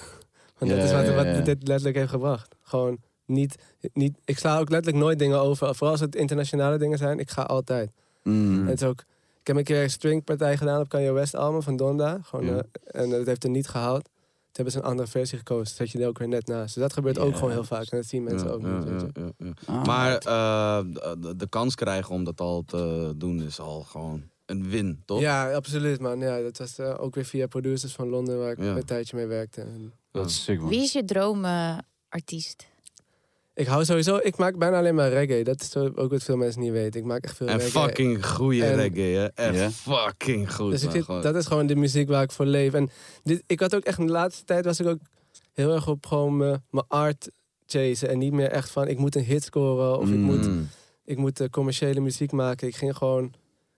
[0.58, 2.54] Want dat is wat, ja, wat dit letterlijk heeft gebracht.
[2.62, 3.56] Gewoon niet,
[3.92, 5.74] niet, ik sla ook letterlijk nooit dingen over.
[5.74, 7.90] Vooral als het internationale dingen zijn, ik ga altijd.
[8.22, 9.00] En het is ook,
[9.40, 12.18] ik heb een keer een stringpartij gedaan op Kanye West album van Donda.
[12.22, 12.62] Gewoon, Ja.
[12.82, 14.02] eh, en dat heeft er niet gehaald.
[14.04, 15.76] Toen hebben ze een andere versie gekozen.
[15.76, 16.74] Zet je er ook weer net naast.
[16.74, 17.86] Dus dat gebeurt ook gewoon heel vaak.
[17.90, 18.84] En dat zien mensen Ja, ook ja, niet.
[18.88, 19.32] weet ja, je.
[19.38, 19.74] ja, ja.
[19.78, 20.84] Ah, Maar eh,
[21.36, 25.20] de kans krijgen om dat al te doen is al gewoon een win, toch?
[25.20, 26.18] Ja, absoluut man.
[26.20, 28.76] Ja, dat was eh, ook weer via producers van Londen waar ik Ja.
[28.76, 29.60] een tijdje mee werkte.
[29.60, 30.68] En Dat is sick, man.
[30.68, 32.66] Wie is je droomartiest?
[33.54, 35.44] ik hou sowieso, ik maak bijna alleen maar reggae.
[35.44, 37.00] Dat is ook wat veel mensen niet weten.
[37.00, 37.82] Ik maak echt veel En reggae.
[37.82, 39.26] fucking goede En- reggae, hè?
[39.26, 39.70] Echt Ja.
[39.70, 42.74] fucking goed, Dus ik zit, dat is gewoon de muziek waar ik voor leef.
[42.74, 42.90] En
[43.22, 44.98] dit, ik had ook echt in de laatste tijd was ik ook
[45.52, 47.30] heel erg op gewoon mijn mijn art
[47.66, 48.08] chasen.
[48.08, 50.68] En niet meer echt van ik moet een hit scoren of ik moet, Mm.
[51.04, 52.68] ik moet eh, commerciële muziek maken.
[52.68, 53.32] Ik ging gewoon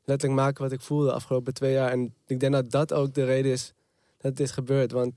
[0.08, 1.90] letterlijk maken wat ik voelde de afgelopen twee jaar.
[1.90, 3.72] En ik denk dat dat ook de reden is
[4.20, 4.92] dat het is gebeurd.
[4.92, 5.12] Want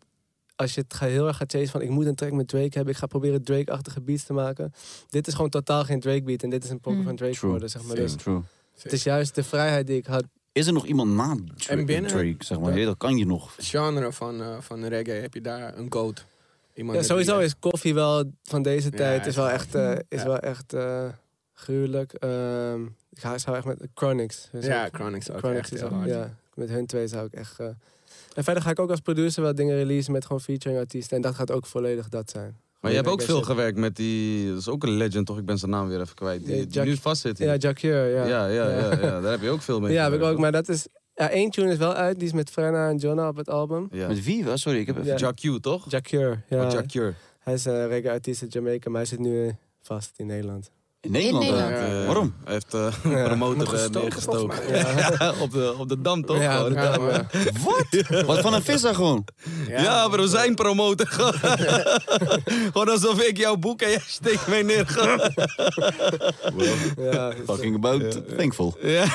[0.56, 2.70] als je het ga- heel erg gaat chasen van ik moet een track met Drake
[2.74, 2.94] hebben.
[2.94, 4.74] Ik ga proberen Drake-achtige beats te maken.
[5.10, 6.44] Dit is gewoon totaal geen Drake beat.
[6.44, 7.08] En dit is een pokken Mm.
[7.08, 7.44] van Drake True.
[7.44, 7.96] geworden, zeg maar.
[7.96, 8.42] Dus True.
[8.82, 10.24] het is juist de vrijheid die ik had.
[10.52, 12.78] Is er nog iemand na Drake, En binnen- Drake zeg maar?
[12.78, 13.56] Ja, dat kan je nog.
[13.58, 16.26] Genre van, eh, van reggae, heb je daar een goat?
[16.74, 19.76] Iemand Ja, sowieso wie- is koffie wel van deze Ja, tijd is is wel echt,
[19.76, 20.26] eh, is Ja.
[20.28, 21.06] wel echt eh,
[21.54, 22.14] gruwelijk.
[22.14, 22.82] Ehm,
[23.12, 24.47] ik ga- zou echt met Chronix.
[24.51, 26.09] dus Ja, ook- Chronix ook Chronix echt is heel ook- hard.
[26.09, 27.59] ja, met hun twee zou ik echt.
[27.59, 27.66] eh,
[28.36, 31.16] en verder ga ik ook als producer wel dingen releasen met gewoon featuring artiesten.
[31.16, 32.57] En dat gaat ook volledig dat zijn.
[32.80, 33.45] Maar je hebt ook veel shit.
[33.45, 34.49] gewerkt met die...
[34.49, 35.38] Dat is ook een legend, toch?
[35.38, 36.45] Ik ben zijn naam weer even kwijt.
[36.45, 37.47] Die, Ja, die Jack- nu vastzit hier.
[37.47, 38.26] Ja, Jacquier, ja.
[38.26, 39.22] ja, ja, ja, ja.
[39.22, 40.38] Daar heb je ook veel mee Ja, heb ik ook.
[40.38, 40.88] Maar dat is.
[41.16, 42.18] Ja, één tune is wel uit.
[42.20, 43.88] Die is met Frenna en Jonna op het album.
[43.91, 44.07] Ja.
[44.07, 44.43] Met wie?
[44.45, 44.62] was?
[44.62, 45.07] Sorry, ik heb even...
[45.07, 45.16] Ja.
[45.16, 45.91] Jack Q, toch?
[45.91, 46.66] Jacquier, ja.
[46.66, 47.12] Oh.
[47.39, 50.72] Hij is een reggae-artiest uit Jamaica, maar hij zit nu vast in Nederland.
[51.02, 51.45] In Nederland?
[51.45, 51.52] In?
[51.54, 51.99] Nederland.
[51.99, 52.34] Eh, Waarom?
[52.43, 53.10] Hij heeft eh, Ja.
[53.10, 54.78] een promotor Moet eh, gestoken, neergestoken.
[54.78, 56.39] Ja, op, de, op de Dam, toch?
[56.41, 57.26] Ja, maar-
[57.66, 58.24] Wat?
[58.26, 59.26] Wat van een visser gewoon?
[59.68, 61.08] Ja, bro, zijn promotor.
[62.72, 64.86] Gewoon alsof ik jouw boek en jij steekt mij neer.
[67.12, 68.76] ja, dus- Fucking about thankful.
[68.82, 69.06] ja.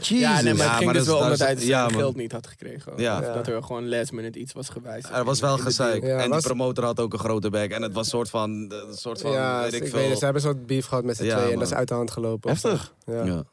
[0.00, 2.16] Ja, nee, maar Ja, het ging maar dus dat wel omdat dat hij zijn geld
[2.16, 2.92] niet had gekregen.
[2.96, 3.18] Ja.
[3.18, 5.14] Of Dat er gewoon last minute iets was gewijzigd.
[5.14, 6.02] Er was wel gezeik.
[6.02, 7.70] En die promotor had ook een grote bek.
[7.72, 8.50] En het was soort van...
[8.50, 10.16] Een soort van ja, weet dus ik ik veel.
[10.16, 12.10] Ze hebben soort beef gehad met z'n Ja, tweeën en dat is uit de hand
[12.10, 12.50] gelopen.
[12.50, 12.94] Heftig.
[13.06, 13.24] Ja.
[13.24, 13.44] Ja.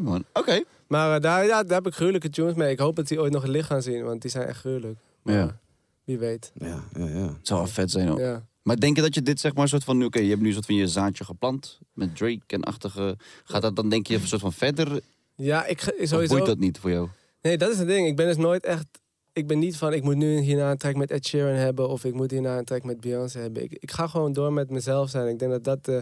[0.00, 0.24] Man.
[0.32, 0.62] Oké.
[0.86, 2.70] Maar eh, daar, ja, daar heb ik gruwelijke tunes mee.
[2.70, 4.98] Ik hoop dat die ooit nog het licht gaan zien, want die zijn echt gruwelijk.
[5.22, 5.58] Maar Ja.
[6.04, 6.50] wie weet.
[6.54, 7.26] Ja, ja, ja.
[7.26, 8.18] Het zou wel vet zijn ook.
[8.18, 8.46] Ja.
[8.62, 10.04] Maar denk je dat je dit zeg maar een soort van...
[10.04, 13.16] Oké, je hebt nu een soort van je zaadje geplant met Drake en achtige...
[13.44, 15.00] Gaat dat dan denk je een soort van verder?
[15.34, 16.34] Ja, ik ge- Of sowieso.
[16.34, 17.08] boeit dat niet voor jou?
[17.42, 18.06] Nee, dat is het ding.
[18.06, 18.86] Ik ben dus nooit echt.
[19.32, 22.04] Ik ben niet van, ik moet nu hierna een track met Ed Sheeran hebben of
[22.04, 23.62] ik moet hierna een track met Beyoncé hebben.
[23.62, 25.28] Ik, ik ga gewoon door met mezelf zijn.
[25.28, 25.98] Ik denk dat dat eh,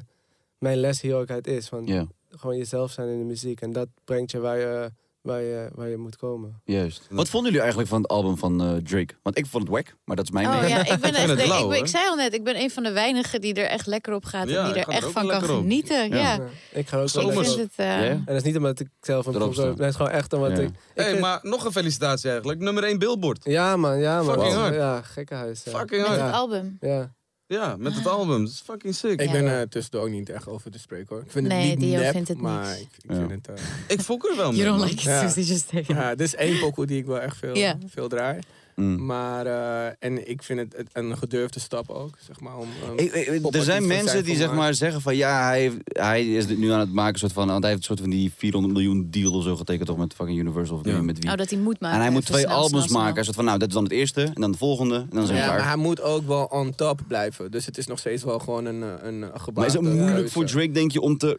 [0.58, 1.68] mijn les hier ook uit is.
[1.68, 3.60] Van Ja, Gewoon jezelf zijn in de muziek.
[3.60, 4.90] En dat brengt je waar je,
[5.20, 6.60] waar je, waar je moet komen.
[6.64, 7.06] juist.
[7.10, 9.14] Wat vonden jullie eigenlijk van het album van eh, Drake?
[9.22, 10.70] Want ik vond het wack, maar dat is mijn Oh mening.
[10.70, 11.30] ja, ik ben echt.
[11.30, 11.36] ik,
[11.68, 14.14] ben- ik zei al net, ik ben een van de weinigen die er echt lekker
[14.14, 16.08] op gaat Ja, en die er er echt van kan genieten.
[16.08, 16.16] Ja.
[16.16, 16.32] Ja.
[16.34, 17.56] Ja, Ik ga ook Zomers.
[17.56, 17.72] het.
[17.76, 18.00] eh, Ja?
[18.08, 19.78] En dat is niet omdat ik zelf een proef heb.
[19.78, 20.58] het is gewoon echt omdat Ja.
[20.62, 20.68] ik...
[20.68, 22.60] ik Hey, vind- maar nog een felicitatie eigenlijk.
[22.60, 23.44] Nummer 1 Billboard.
[23.44, 24.34] Ja man, ja man.
[24.34, 24.62] Fucking Wow.
[24.62, 24.74] hard.
[24.74, 25.64] Ja, gekkenhuis.
[25.64, 25.70] Ja.
[25.78, 26.20] Fucking met hard.
[26.20, 26.76] het album.
[26.80, 27.14] Ja.
[27.48, 28.40] Ja, met het album.
[28.44, 29.20] Dat is fucking sick.
[29.20, 29.32] Ik Ja.
[29.32, 31.24] ben er tussendoor ook niet echt over te spreken hoor.
[31.24, 32.80] Ik vind Nee, het niet Dio nep, vindt het maar niks.
[32.80, 33.26] ik, ik Ja.
[33.28, 33.58] vind het...
[33.58, 34.60] eh, Ik fok er wel mee.
[34.60, 35.28] You don't like it, Ja.
[35.28, 35.86] Susie, just take it.
[35.86, 38.38] ja, dit is één pokoe die ik wel echt veel, veel draai.
[38.76, 39.06] Mm.
[39.06, 42.56] Maar, eh, en ik vind het een gedurfde stap ook, zeg maar.
[42.56, 45.76] Om, um, Ik- ik- er zijn mensen die zeg maar zeggen van ja, hij, heeft-
[45.84, 48.32] hij is nu aan het maken, soort van, want hij heeft een soort van die
[48.36, 51.02] 400 miljoen deal of zo getekend toch met fucking Universal of Ja.
[51.02, 51.30] met wie.
[51.30, 51.96] Oh, dat hij moet maken.
[51.96, 52.98] en hij moet twee snel, albums snel, snel.
[52.98, 53.14] maken.
[53.14, 55.26] Hij soort van nou, dat is dan het eerste en dan de volgende en dan
[55.26, 57.50] zijn we Ja, maar hij moet ook wel on top blijven.
[57.50, 59.54] Dus het is nog steeds wel gewoon een, eh, een, een gebaar.
[59.54, 61.38] Maar is het moeilijk voor Drake denk je om te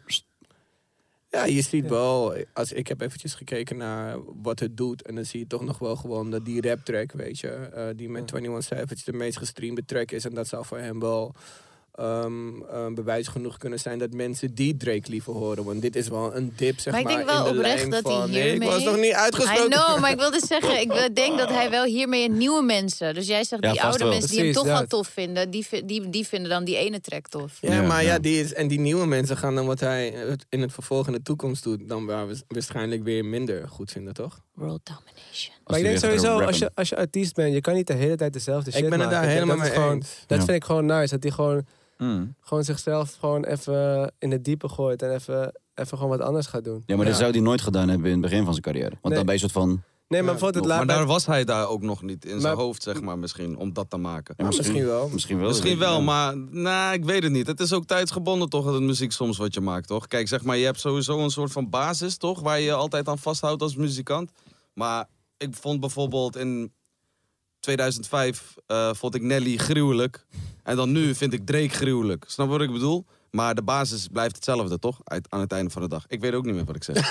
[1.30, 5.02] Ja, je ziet wel, als, ik heb eventjes gekeken naar wat het doet.
[5.02, 7.86] En dan zie je toch nog wel gewoon dat die rap track, weet je, eh,
[7.96, 10.24] die met 21 Savage de meest gestreamde track is.
[10.24, 11.34] En dat zou voor hem wel
[11.98, 15.64] ehm, ehm, bewijs genoeg kunnen zijn dat mensen die Drake liever horen.
[15.64, 17.90] Want dit is wel een dip, zeg Maar maar, ik denk wel in de oprecht
[17.90, 18.30] dat hij van...
[18.30, 18.68] Nee, ik hiermee...
[18.68, 19.70] was nog niet I uitgesproken.
[19.70, 23.14] know, maar ik wilde zeggen, ik denk dat hij wel hiermee nieuwe mensen...
[23.14, 24.08] Dus jij zegt Ja, die oude wel.
[24.12, 24.88] mensen die hem toch wel dat.
[24.88, 25.50] tof vinden...
[25.50, 27.58] Die, die, die vinden dan die ene track tof.
[27.60, 28.18] Ja, Ja, maar ja, ja.
[28.18, 30.14] die is, en die nieuwe mensen gaan dan wat hij
[30.48, 34.40] in het vervolg in de toekomst doet, dan wa- waarschijnlijk weer minder goed vinden, toch?
[34.54, 35.54] World domination.
[35.66, 38.16] Maar ik denk sowieso, als je, als je artiest bent, je kan niet de hele
[38.16, 40.08] tijd dezelfde shit Ik ben het daar helemaal dat mee eens.
[40.26, 41.66] Dat vind ik gewoon nice, dat hij gewoon,
[41.98, 42.34] Mm.
[42.40, 46.64] gewoon zichzelf gewoon even in het diepe gooit en even, even gewoon wat anders gaat
[46.64, 46.82] doen.
[46.86, 47.20] Ja, maar dat Ja.
[47.20, 48.88] zou hij nooit gedaan hebben in het begin van zijn carrière.
[48.90, 49.14] Want Nee.
[49.14, 49.82] dan ben je een soort van...
[50.08, 52.82] Nee, maar het Maar daar was hij daar ook nog niet in zijn Maar- hoofd,
[52.82, 54.34] zeg maar, misschien, om dat te maken.
[54.38, 55.08] Ja, misschien wel.
[55.08, 55.48] Misschien wel.
[55.48, 56.00] Misschien wel, Ja.
[56.04, 57.46] maar nou, ik weet het niet.
[57.46, 60.06] Het is ook tijdsgebonden toch, het muziek soms wat je maakt, toch?
[60.06, 62.40] Kijk, zeg maar, je hebt sowieso een soort van basis, toch?
[62.40, 64.30] Waar je je altijd aan vasthoudt als muzikant.
[64.74, 66.72] Maar ik vond bijvoorbeeld in
[67.60, 70.26] 2005 eh, vond ik Nelly gruwelijk.
[70.68, 72.24] En dan nu vind ik Drake gruwelijk.
[72.26, 73.06] Snap wat ik bedoel?
[73.30, 74.98] Maar de basis blijft hetzelfde, toch?
[75.04, 76.04] Uit, aan het einde van de dag.
[76.08, 77.10] Ik weet ook niet meer wat ik zeg.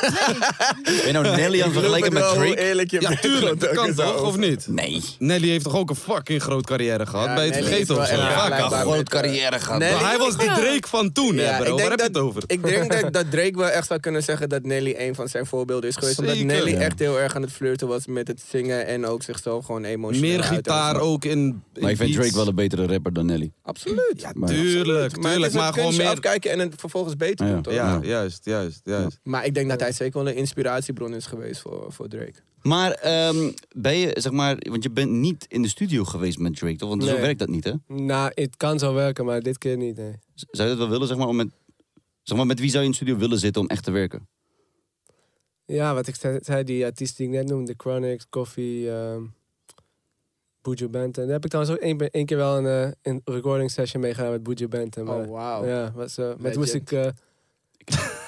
[0.83, 2.59] Ben je nou Nelly aan het vergelijken met Drake?
[2.59, 3.59] Eerlijk, je ja, tuurlijk.
[3.59, 4.67] Dat kan toch, of niet?
[4.69, 5.01] Nee.
[5.19, 7.25] Nelly heeft toch ook een fucking groot carrière gehad?
[7.25, 8.15] Ja, ben je het Nelly vergeten of zo?
[8.15, 9.79] Ja, gewoon groot carrière gehad.
[9.79, 11.75] Nelly- Maar hij was de Drake van toen, Ja, hè, ik bro.
[11.77, 12.43] Waar heb je het over?
[12.47, 15.45] Ik denk dat, dat Drake wel echt zou kunnen zeggen dat Nelly een van zijn
[15.45, 16.19] voorbeelden is geweest.
[16.19, 16.35] Omdat.
[16.37, 16.77] Nelly Ja.
[16.79, 20.29] echt heel erg aan het flirten was met het zingen en ook zichzelf gewoon emotioneel
[20.29, 22.13] Meer gitaar ook in, in Maar ik vind.
[22.13, 23.51] Drake wel een betere rapper dan Nelly.
[23.63, 24.13] Absoluut.
[24.17, 25.53] Ja, tuurlijk, tuurlijk.
[25.53, 26.15] een Maar gewoon kunstje meer...
[26.15, 27.53] afkijken en het vervolgens beter Ja.
[27.53, 27.73] doen, toch?
[27.73, 29.19] Ja, juist, juist, juist.
[29.23, 32.33] Maar ik denk dat hij zeker wel een inspiratiebron is geweest voor, voor Drake.
[32.61, 36.55] Maar ehm, ben je, zeg maar, want je bent niet in de studio geweest met
[36.55, 36.89] Drake, toch?
[36.89, 37.21] Want zo Nee.
[37.21, 37.73] werkt dat niet, hè?
[37.87, 40.13] Nou, het kan zo werken, maar dit keer niet, nee.
[40.33, 41.47] Zou je dat wel willen, zeg maar, om met,
[42.23, 44.27] zeg maar, met wie zou je in de studio willen zitten om echt te werken?
[45.65, 49.23] Ja, wat ik zei, zei, die artiesten die ik net noemde, Chronics, Coffee, ehm
[50.69, 51.23] Buju Banton.
[51.23, 54.13] Daar heb ik trouwens ook één, één keer wel een, eh, een recording session mee
[54.13, 55.03] gedaan met Buju Banton.
[55.03, 55.65] Maar, Oh, wauw.
[55.65, 56.91] Ja, was, eh, met moest ik...
[56.91, 57.05] eh,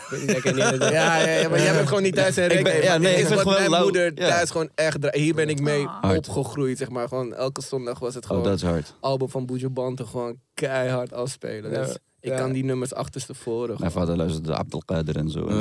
[0.10, 2.50] weet niet, ik ken niet- Ja, ja, ja, maar jij bent gewoon niet thuis in
[2.58, 4.28] Ik ben- ja, nee, ik vind wat gewoon mijn moeder ja.
[4.28, 5.14] thuis gewoon echt...
[5.16, 6.28] Hier ben ik mee Hard.
[6.30, 7.08] opgegroeid, zeg maar.
[7.08, 8.44] Gewoon elke zondag was het Oh, gewoon...
[8.44, 8.94] dat is hard.
[9.00, 11.72] album van Buju Banton gewoon keihard afspelen.
[11.72, 11.84] Ja.
[11.86, 12.38] Dus ik Ja.
[12.38, 13.76] kan die nummers achterstevoren.
[13.80, 15.48] Mijn vader luisterde Abdelkader en zo.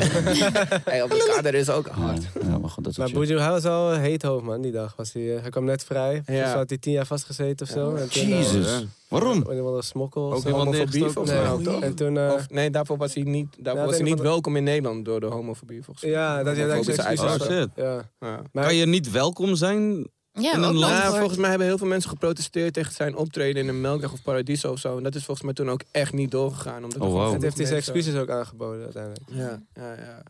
[0.84, 2.22] Hey, op de kader is ook hard.
[2.22, 4.72] Ja, ja, maar goed, dat is Maar hij was al een heet hoofd, man, die
[4.72, 4.96] dag.
[4.96, 6.22] Was hij, eh, hij kwam net vrij.
[6.26, 6.44] Ja.
[6.44, 7.94] Dus had hij tien jaar vastgezeten of zo.
[7.94, 8.84] Eh, Jezus.
[9.08, 9.44] Waarom?
[9.48, 10.22] Een of smokkel.
[10.26, 11.80] of Ook Homofobie, volgens mij.
[11.80, 12.18] En toen...
[12.18, 15.20] eh, nee, daarvoor was hij niet, daarvoor Ja, was hij niet welkom in Nederland door
[15.20, 16.14] de homofobie, volgens mij.
[16.14, 17.72] ja, dat hij Homofobische uiteindelijk zijn.
[17.76, 17.94] Ja.
[18.20, 18.42] Ja.
[18.52, 20.08] Maar- Kan je niet welkom zijn?
[20.40, 24.12] Ja, Nou, volgens mij hebben heel veel mensen geprotesteerd tegen zijn optreden in een Melkweg
[24.12, 24.96] of Paradiso of zo.
[24.96, 26.84] En dat is volgens mij toen ook echt niet doorgegaan.
[26.84, 27.32] Omdat Oh, wauw.
[27.32, 29.24] Het heeft hij zijn excuses ook aangeboden uiteindelijk.
[29.30, 30.22] Ja, ja, ja.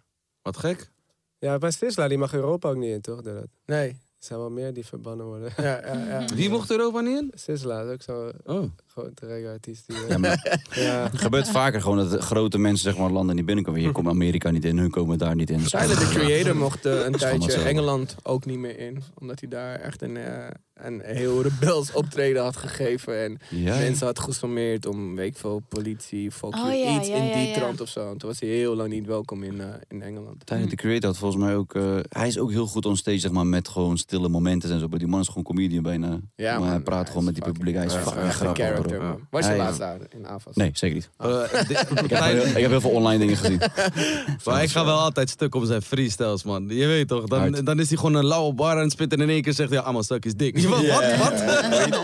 [0.43, 0.91] Wat gek.
[1.39, 3.23] Ja, maar Sisla die mag Europa ook niet in, toch?
[3.23, 3.47] Dat.
[3.67, 3.89] Nee.
[3.89, 5.53] Er zijn wel meer die verbannen worden.
[5.57, 6.35] Ja, ja, ja.
[6.35, 7.33] Wie mocht Europa niet in?
[7.35, 8.63] Sisla is ook zo Oh.
[8.99, 9.87] Grote reggae-artiest.
[9.87, 11.09] Die, eh, Ja, maar ja.
[11.11, 13.81] Het gebeurt vaker gewoon dat grote mensen zeg maar, landen niet binnenkomen.
[13.81, 15.65] Hier komt Amerika niet in, hun komen daar niet in.
[15.65, 17.53] Tyler, de creator, mocht eh, een tijdje.
[17.53, 19.03] Engeland ook niet meer in.
[19.19, 23.23] Omdat hij daar echt een, eh, een heel rebels optreden had gegeven.
[23.23, 23.79] En Ja, ja.
[23.79, 27.49] mensen had gesommeerd om, weet ik veel, politie, fuck Oh you, iets ja, in die
[27.49, 27.55] ja.
[27.55, 28.11] trant of zo.
[28.11, 30.47] En toen was hij heel lang niet welkom in, in Engeland.
[30.47, 31.75] Tyler, de creator, had volgens mij ook...
[31.75, 34.81] eh, hij is ook heel goed on stage, zeg maar, met gewoon stille momenten en
[34.81, 34.89] zo.
[34.89, 36.21] Maar die man is gewoon comedian bijna.
[36.37, 37.75] Ja, maar hij praat gewoon met die publiek.
[37.75, 38.88] Hij is fucking echt een grappig,
[39.31, 40.55] Was je Hij- laatst daar in AFAS?
[40.55, 41.11] Nee, zeker niet.
[41.19, 41.29] Eh,
[41.69, 41.77] Ik
[42.11, 43.61] heb, heel, ik heb heel veel online dingen gezien.
[44.45, 46.69] Maar ik ga wel altijd stuk op zijn freestyles, man.
[46.69, 47.67] Je weet toch, dan, Hard.
[47.67, 49.71] dan is hij gewoon een lauwe bar aan het spitten en in één keer zegt
[49.71, 50.59] hij, ja, suck is dik.
[50.59, 50.81] Je, wat?
[50.81, 51.31] Wat?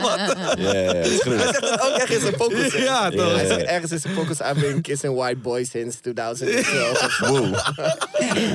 [0.01, 0.18] Wat?
[0.59, 1.51] Ja, ja, ja, het is gruwelijk.
[1.51, 2.72] Hij zegt het ook echt in zijn focus.
[2.72, 2.78] hè?
[2.82, 3.35] Ja, toch?
[3.35, 7.18] Hij zegt ergens in zijn focus, I've been kissing white boys since 2012.
[7.18, 7.55] Wow.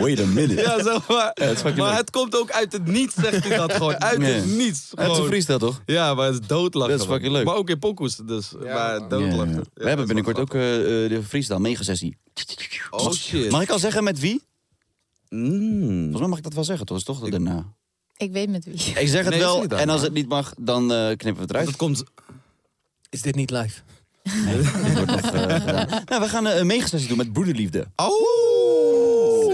[0.02, 0.62] Wait a minute.
[0.62, 1.32] Ja, zo maar.
[1.34, 4.02] Ja, maar het komt ook uit het niets, zegt hij dat gewoon.
[4.02, 4.34] Uit Nee.
[4.34, 4.88] het niets.
[4.90, 5.28] Het is een gewoon.
[5.28, 5.82] freestyle, toch?
[5.86, 6.92] Ja, maar het is doodlachen.
[6.98, 7.46] Dat is fucking leuk.
[7.46, 7.80] Maar ook in
[8.16, 8.54] dus.
[8.64, 9.54] Ja, maar doodlachen.
[9.56, 12.18] Ja, We hebben binnenkort ook eh, eh, de freestyle megasessie.
[12.90, 13.52] Oh shit.
[13.52, 14.42] Mag ik al zeggen met wie?
[15.30, 16.02] Mm.
[16.02, 16.98] Volgens mij mag ik dat wel zeggen, toch?
[16.98, 17.74] Is toch daarna?
[18.20, 18.74] Ik weet met wie.
[18.74, 21.50] Ik zeg het Nee, wel, en als het niet mag, dan eh, knippen we het
[21.50, 21.66] eruit.
[21.66, 22.04] Dat komt.
[23.10, 23.80] Is dit niet live?
[24.84, 26.04] Dit wordt nog eh, gedaan.
[26.06, 27.88] Nou, we gaan eh, een megasessie doen met broederliefde.
[27.96, 29.54] Oh!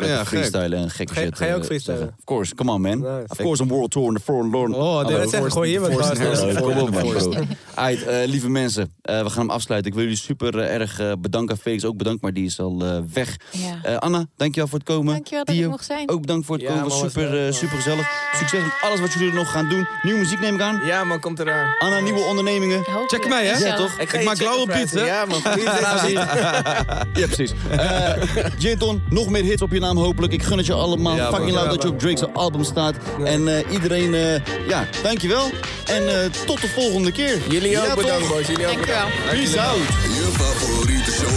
[0.00, 1.36] Ja, freestylen en gekke je- shit.
[1.36, 1.98] ga je ook eh, freestylen?
[1.98, 2.16] zeggen.
[2.18, 2.98] Of course, come on man.
[2.98, 3.24] Nice.
[3.28, 4.74] Of course, een world tour in the forlorn.
[4.74, 6.60] Oh, dit dat zeggen, gooi hier wat bars Ja, door.
[6.62, 7.32] Kom op man, bro.
[7.74, 9.90] Aight, eh, lieve mensen, eh, we gaan hem afsluiten.
[9.90, 11.56] Ik wil jullie super erg bedanken.
[11.58, 13.36] Felix ook bedankt, maar die is al weg.
[13.82, 15.12] Eh, Anna, dankjewel voor het komen.
[15.12, 16.10] Dankjewel dat Dio, mocht zijn.
[16.10, 16.90] Ook bedankt voor het Ja, komen.
[16.90, 18.30] super, super gezellig.
[18.36, 19.86] Succes met alles wat jullie er nog gaan doen.
[20.02, 20.80] Nieuwe muziek neem ik aan.
[20.84, 21.74] Ja, man, komt eraan.
[21.78, 22.82] Anna, nieuwe ondernemingen.
[23.06, 23.66] Check mij, hè?
[23.66, 23.98] Ja, toch?
[23.98, 24.96] Ik, je maak chicken lauwe fries pizza.
[24.96, 25.06] doen.
[25.06, 25.40] Ja, man.
[27.20, 27.52] Ja, precies.
[27.70, 28.12] Eh
[28.58, 30.32] Jinton, nog meer hits op je naam hopelijk.
[30.32, 31.16] Ik gun het je allemaal.
[31.16, 32.94] Ja, Fucking loud Ja, dat je op Drake's album staat.
[33.24, 34.34] En eh, iedereen, eh,
[34.68, 35.50] ja, dankjewel.
[35.86, 37.38] En eh, tot de volgende keer.
[37.48, 38.46] Jullie ook bedankt, boys.
[38.46, 39.04] Jullie ook Dankjewel.
[39.06, 39.52] bedankt.
[39.52, 39.78] Peace out.
[40.02, 41.30] Je favoriete show.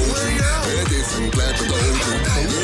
[0.79, 2.54] Het is een klein cadeautje.